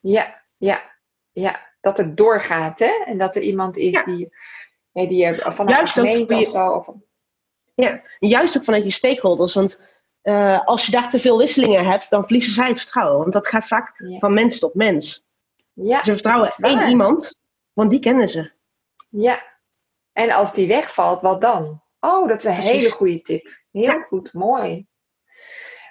Ja, 0.00 0.42
ja, 0.56 0.92
ja. 1.32 1.73
Dat 1.84 1.96
het 1.96 2.16
doorgaat, 2.16 2.78
hè? 2.78 3.02
En 3.06 3.18
dat 3.18 3.36
er 3.36 3.42
iemand 3.42 3.76
is 3.76 4.04
die, 4.04 4.32
ja, 4.92 5.06
die 5.06 5.24
er 5.24 5.54
vanuit 5.54 5.76
juist 5.76 5.94
de 5.94 6.00
gemeente 6.00 6.34
of 6.34 6.50
zo... 6.52 6.68
Of... 6.68 6.88
Ja, 7.74 8.02
juist 8.18 8.56
ook 8.56 8.64
vanuit 8.64 8.82
die 8.82 8.92
stakeholders. 8.92 9.54
Want 9.54 9.80
uh, 10.22 10.66
als 10.66 10.86
je 10.86 10.92
daar 10.92 11.10
te 11.10 11.18
veel 11.18 11.38
wisselingen 11.38 11.86
hebt, 11.86 12.10
dan 12.10 12.22
verliezen 12.22 12.52
zij 12.52 12.68
het 12.68 12.78
vertrouwen. 12.78 13.18
Want 13.20 13.32
dat 13.32 13.48
gaat 13.48 13.66
vaak 13.66 13.92
van 14.18 14.34
mens 14.34 14.58
tot 14.58 14.74
mens. 14.74 15.24
Ja, 15.72 16.02
ze 16.02 16.12
vertrouwen 16.12 16.54
één 16.56 16.88
iemand, 16.88 17.42
want 17.72 17.90
die 17.90 18.00
kennen 18.00 18.28
ze. 18.28 18.52
Ja, 19.08 19.42
en 20.12 20.30
als 20.30 20.52
die 20.52 20.68
wegvalt, 20.68 21.20
wat 21.20 21.40
dan? 21.40 21.82
Oh, 22.00 22.28
dat 22.28 22.38
is 22.38 22.44
een 22.44 22.52
hele 22.52 22.90
goede 22.90 23.22
tip. 23.22 23.58
Heel 23.72 24.00
goed, 24.00 24.32
mooi. 24.32 24.86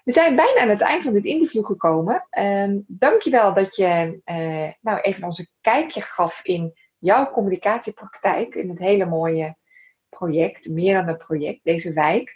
We 0.03 0.11
zijn 0.11 0.35
bijna 0.35 0.61
aan 0.61 0.69
het 0.69 0.81
eind 0.81 1.03
van 1.03 1.13
dit 1.13 1.23
interview 1.23 1.65
gekomen. 1.65 2.27
Um, 2.39 2.83
dankjewel 2.87 3.53
dat 3.53 3.75
je 3.75 4.21
uh, 4.25 4.71
nou 4.81 4.99
even 5.01 5.23
ons 5.23 5.39
een 5.39 5.49
kijkje 5.61 6.01
gaf 6.01 6.39
in 6.43 6.73
jouw 6.97 7.31
communicatiepraktijk. 7.31 8.55
In 8.55 8.69
het 8.69 8.79
hele 8.79 9.05
mooie 9.05 9.55
project, 10.09 10.69
meer 10.69 10.93
dan 10.93 11.07
een 11.07 11.17
project, 11.17 11.59
deze 11.63 11.93
wijk. 11.93 12.35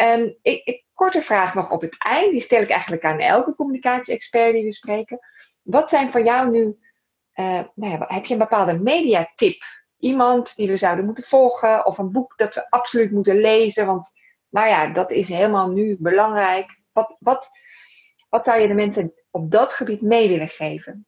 Um, 0.00 0.36
ik, 0.42 0.64
ik, 0.64 0.84
korte 0.94 1.22
vraag 1.22 1.54
nog 1.54 1.70
op 1.70 1.80
het 1.80 1.96
eind. 1.98 2.30
Die 2.30 2.40
stel 2.40 2.62
ik 2.62 2.70
eigenlijk 2.70 3.04
aan 3.04 3.18
elke 3.18 3.54
communicatie-expert 3.54 4.52
die 4.52 4.64
we 4.64 4.72
spreken. 4.72 5.18
Wat 5.62 5.90
zijn 5.90 6.10
voor 6.10 6.22
jou 6.22 6.50
nu 6.50 6.78
uh, 7.34 7.60
nou 7.74 7.92
ja, 7.92 8.04
heb 8.06 8.24
je 8.24 8.32
een 8.32 8.38
bepaalde 8.38 8.78
mediatip? 8.78 9.62
Iemand 9.98 10.56
die 10.56 10.68
we 10.68 10.76
zouden 10.76 11.04
moeten 11.04 11.24
volgen 11.24 11.86
of 11.86 11.98
een 11.98 12.12
boek 12.12 12.36
dat 12.36 12.54
we 12.54 12.70
absoluut 12.70 13.10
moeten 13.10 13.36
lezen? 13.40 13.86
Want 13.86 14.10
nou 14.48 14.68
ja, 14.68 14.86
dat 14.86 15.10
is 15.10 15.28
helemaal 15.28 15.70
nu 15.70 15.96
belangrijk. 15.98 16.77
Wat, 16.98 17.16
wat, 17.18 17.50
wat 18.28 18.44
zou 18.44 18.60
je 18.60 18.68
de 18.68 18.74
mensen 18.74 19.12
op 19.30 19.50
dat 19.50 19.72
gebied 19.72 20.00
mee 20.00 20.28
willen 20.28 20.48
geven? 20.48 21.06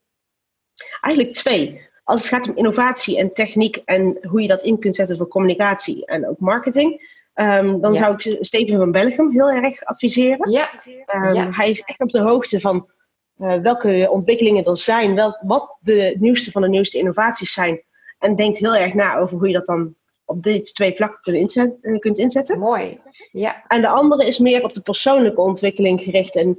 Eigenlijk 1.00 1.34
twee. 1.34 1.88
Als 2.04 2.20
het 2.20 2.28
gaat 2.28 2.48
om 2.48 2.56
innovatie 2.56 3.18
en 3.18 3.32
techniek 3.32 3.76
en 3.76 4.18
hoe 4.22 4.42
je 4.42 4.48
dat 4.48 4.62
in 4.62 4.78
kunt 4.78 4.96
zetten 4.96 5.16
voor 5.16 5.28
communicatie 5.28 6.06
en 6.06 6.28
ook 6.28 6.38
marketing, 6.38 7.18
um, 7.34 7.80
dan 7.80 7.96
zou 7.96 8.14
ik 8.14 8.36
Steven 8.40 8.76
van 8.76 8.92
Belgium 8.92 9.30
heel 9.30 9.50
erg 9.50 9.84
adviseren. 9.84 10.50
Ja. 10.50 10.70
Um, 11.14 11.34
ja. 11.34 11.50
Hij 11.50 11.70
is 11.70 11.80
echt 11.80 12.00
op 12.00 12.10
de 12.10 12.20
hoogte 12.20 12.60
van 12.60 12.90
uh, 13.38 13.60
welke 13.60 14.08
ontwikkelingen 14.10 14.64
er 14.64 14.78
zijn, 14.78 15.14
wel, 15.14 15.38
wat 15.42 15.78
de 15.80 16.16
nieuwste 16.18 16.50
van 16.50 16.62
de 16.62 16.68
nieuwste 16.68 16.98
innovaties 16.98 17.52
zijn. 17.52 17.82
En 18.18 18.36
denkt 18.36 18.58
heel 18.58 18.76
erg 18.76 18.94
na 18.94 19.16
over 19.16 19.38
hoe 19.38 19.46
je 19.46 19.54
dat 19.54 19.66
dan 19.66 19.94
op 20.30 20.42
deze 20.42 20.72
twee 20.72 20.94
vlakken 20.94 21.20
kunt 21.22 21.36
inzetten. 21.36 21.78
Eh, 21.82 21.98
kunt 21.98 22.18
inzetten. 22.18 22.58
Mooi, 22.58 23.00
ja. 23.32 23.64
En 23.66 23.80
de 23.80 23.88
andere 23.88 24.26
is 24.26 24.38
meer 24.38 24.64
op 24.64 24.72
de 24.72 24.80
persoonlijke 24.80 25.40
ontwikkeling 25.40 26.00
gericht. 26.00 26.36
En 26.36 26.58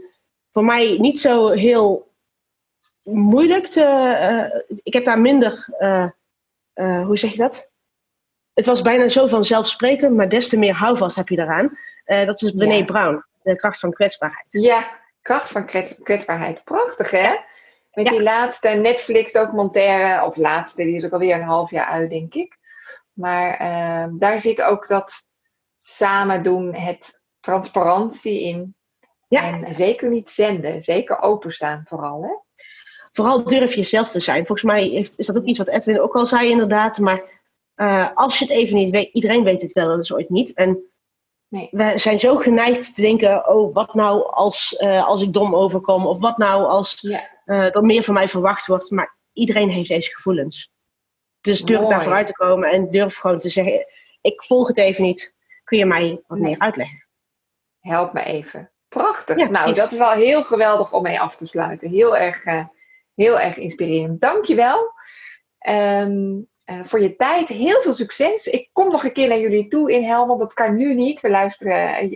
voor 0.51 0.63
mij 0.63 0.97
niet 0.97 1.19
zo 1.19 1.49
heel 1.49 2.11
moeilijk 3.03 3.67
te... 3.67 3.83
Uh, 3.83 4.77
ik 4.83 4.93
heb 4.93 5.05
daar 5.05 5.21
minder... 5.21 5.67
Uh, 5.79 7.05
hoe 7.05 7.17
zeg 7.17 7.31
je 7.31 7.37
dat? 7.37 7.71
Het 8.53 8.65
was 8.65 8.81
bijna 8.81 9.09
zo 9.09 9.27
vanzelfsprekend, 9.27 10.15
maar 10.15 10.29
des 10.29 10.49
te 10.49 10.57
meer 10.57 10.73
houvast 10.73 11.15
heb 11.15 11.29
je 11.29 11.35
daaraan. 11.35 11.77
dat 12.05 12.41
is 12.41 12.51
Brené 12.51 12.73
ja. 12.73 12.85
Brown, 12.85 13.23
de 13.43 13.55
kracht 13.55 13.79
van 13.79 13.93
kwetsbaarheid. 13.93 14.45
Ja, 14.49 14.99
kracht 15.21 15.51
van 15.51 15.65
kwetsbaarheid. 16.03 16.63
Prachtig, 16.63 17.11
hè? 17.11 17.35
Met 17.91 18.07
die 18.07 18.21
laatste 18.21 18.67
Netflix-documentaire, 18.67 20.25
of 20.25 20.35
laatste, 20.35 20.83
die 20.83 20.95
is 20.95 21.03
ook 21.03 21.11
alweer 21.11 21.35
een 21.35 21.41
half 21.41 21.69
jaar 21.69 21.85
uit, 21.85 22.09
denk 22.09 22.33
ik. 22.33 22.59
Maar 23.13 23.57
ehm, 23.57 24.17
daar 24.17 24.39
zit 24.39 24.61
ook 24.61 24.87
dat 24.87 25.13
samen 25.79 26.43
doen, 26.43 26.73
het 26.73 27.21
transparantie 27.39 28.41
in. 28.41 28.75
Ja. 29.27 29.43
En 29.43 29.73
zeker 29.73 30.09
niet 30.09 30.29
zenden, 30.29 30.81
zeker 30.81 31.21
openstaan 31.21 31.83
vooral, 31.87 32.23
hè? 32.23 32.63
Vooral 33.11 33.43
durf 33.43 33.75
jezelf 33.75 34.09
te 34.09 34.19
zijn. 34.19 34.45
Volgens 34.45 34.71
mij 34.71 34.91
is 34.91 35.25
dat 35.25 35.37
ook 35.37 35.45
iets 35.45 35.57
wat 35.57 35.67
Edwin 35.67 36.01
ook 36.01 36.15
al 36.15 36.25
zei, 36.25 36.49
inderdaad. 36.49 36.97
Maar 36.99 37.21
uh, 37.75 38.09
als 38.15 38.39
je 38.39 38.45
het 38.45 38.53
even 38.53 38.75
niet 38.75 38.89
weet, 38.89 39.13
iedereen 39.13 39.43
weet 39.43 39.61
het 39.61 39.73
wel, 39.73 39.87
dat 39.87 39.99
is 39.99 40.13
ooit 40.13 40.29
niet. 40.29 40.53
En 40.53 40.91
Nee. 41.51 41.67
We 41.71 41.93
zijn 41.95 42.19
zo 42.19 42.35
geneigd 42.35 42.95
te 42.95 43.01
denken: 43.01 43.49
oh, 43.49 43.73
wat 43.73 43.93
nou 43.93 44.31
als, 44.31 44.79
uh, 44.81 45.07
als 45.07 45.21
ik 45.21 45.33
dom 45.33 45.55
overkom? 45.55 46.07
Of 46.07 46.19
wat 46.19 46.37
nou 46.37 46.65
als 46.65 46.97
ja. 47.01 47.27
er 47.45 47.83
meer 47.83 48.03
van 48.03 48.13
mij 48.13 48.27
verwacht 48.27 48.67
wordt? 48.67 48.91
Maar 48.91 49.17
iedereen 49.33 49.69
heeft 49.69 49.89
deze 49.89 50.13
gevoelens. 50.13 50.70
Dus 51.41 51.61
durf 51.61 51.87
daar 51.87 52.03
vooruit 52.03 52.27
te 52.27 52.33
komen 52.33 52.69
en 52.69 52.91
durf 52.91 53.15
gewoon 53.15 53.39
te 53.39 53.49
zeggen: 53.49 53.85
ik 54.21 54.43
volg 54.43 54.67
het 54.67 54.77
even 54.77 55.03
niet. 55.03 55.35
Kun 55.63 55.77
je 55.77 55.85
mij 55.85 56.21
wat 56.27 56.39
meer 56.39 56.59
uitleggen? 56.59 57.05
Help 57.79 58.13
me 58.13 58.23
even. 58.23 58.71
Prachtig. 58.87 59.49
nou, 59.49 59.73
dat 59.73 59.91
is 59.91 59.97
wel 59.97 60.11
heel 60.11 60.43
geweldig 60.43 60.93
om 60.93 61.03
mee 61.03 61.19
af 61.19 61.35
te 61.35 61.47
sluiten. 61.47 61.89
Heel 61.89 62.17
erg, 62.17 62.45
uh, 62.45 62.65
heel 63.15 63.39
erg 63.39 63.57
inspirerend. 63.57 64.21
Dankjewel. 64.21 64.93
Um, 65.69 66.49
uh, 66.65 66.79
voor 66.85 67.01
je 67.01 67.15
tijd. 67.15 67.47
Heel 67.47 67.81
veel 67.81 67.93
succes. 67.93 68.47
Ik 68.47 68.69
kom 68.73 68.91
nog 68.91 69.03
een 69.03 69.13
keer 69.13 69.27
naar 69.27 69.39
jullie 69.39 69.67
toe 69.67 69.91
in 69.91 70.03
Helmond. 70.03 70.39
Dat 70.39 70.53
kan 70.53 70.75
nu 70.75 70.93
niet. 70.93 71.21
We 71.21 71.29
luisteren 71.29 72.11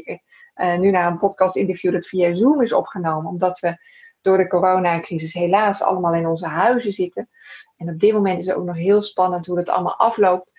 uh, 0.56 0.78
nu 0.78 0.92
naar 0.92 1.12
een 1.12 1.20
podcast-interview 1.20 1.94
dat 1.94 2.08
via 2.08 2.34
Zoom 2.34 2.62
is 2.62 2.74
opgenomen. 2.74 3.32
Omdat 3.32 3.60
we 3.60 3.78
door 4.22 4.38
de 4.38 4.48
coronacrisis 4.48 5.34
helaas 5.34 5.82
allemaal 5.82 6.14
in 6.14 6.28
onze 6.28 6.48
huizen 6.48 6.94
zitten. 6.94 7.30
En 7.78 7.90
op 7.90 8.00
dit 8.00 8.14
moment 8.14 8.40
is 8.40 8.46
het 8.46 8.56
ook 8.56 8.66
nog 8.66 8.76
heel 8.76 9.02
spannend 9.02 9.46
hoe 9.46 9.58
het 9.58 9.70
allemaal 9.70 9.98
afloopt. 9.98 10.54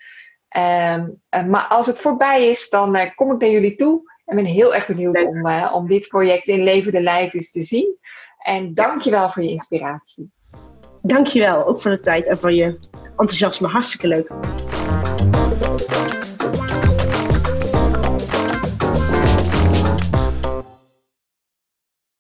Um, 0.57 1.21
maar 1.31 1.67
als 1.69 1.87
het 1.87 1.99
voorbij 1.99 2.51
is, 2.51 2.69
dan 2.69 3.13
kom 3.15 3.33
ik 3.33 3.41
naar 3.41 3.51
jullie 3.51 3.77
toe. 3.77 4.15
En 4.25 4.37
ben 4.37 4.45
heel 4.45 4.75
erg 4.75 4.87
benieuwd 4.87 5.25
om, 5.25 5.51
om 5.73 5.87
dit 5.87 6.09
project 6.09 6.47
in 6.47 6.63
levende 6.63 7.01
lijf 7.01 7.35
eens 7.35 7.51
te 7.51 7.63
zien. 7.63 7.99
En 8.39 8.75
dankjewel 8.75 9.31
voor 9.31 9.43
je 9.43 9.51
inspiratie. 9.51 10.31
Dankjewel, 11.03 11.67
ook 11.67 11.83
voor 11.83 11.91
de 11.91 12.01
tijd 12.01 12.27
en 12.27 12.39
voor 12.39 12.53
je 12.53 12.79
enthousiasme. 13.17 13.69
Hartstikke 13.69 14.09
leuk. 14.09 14.31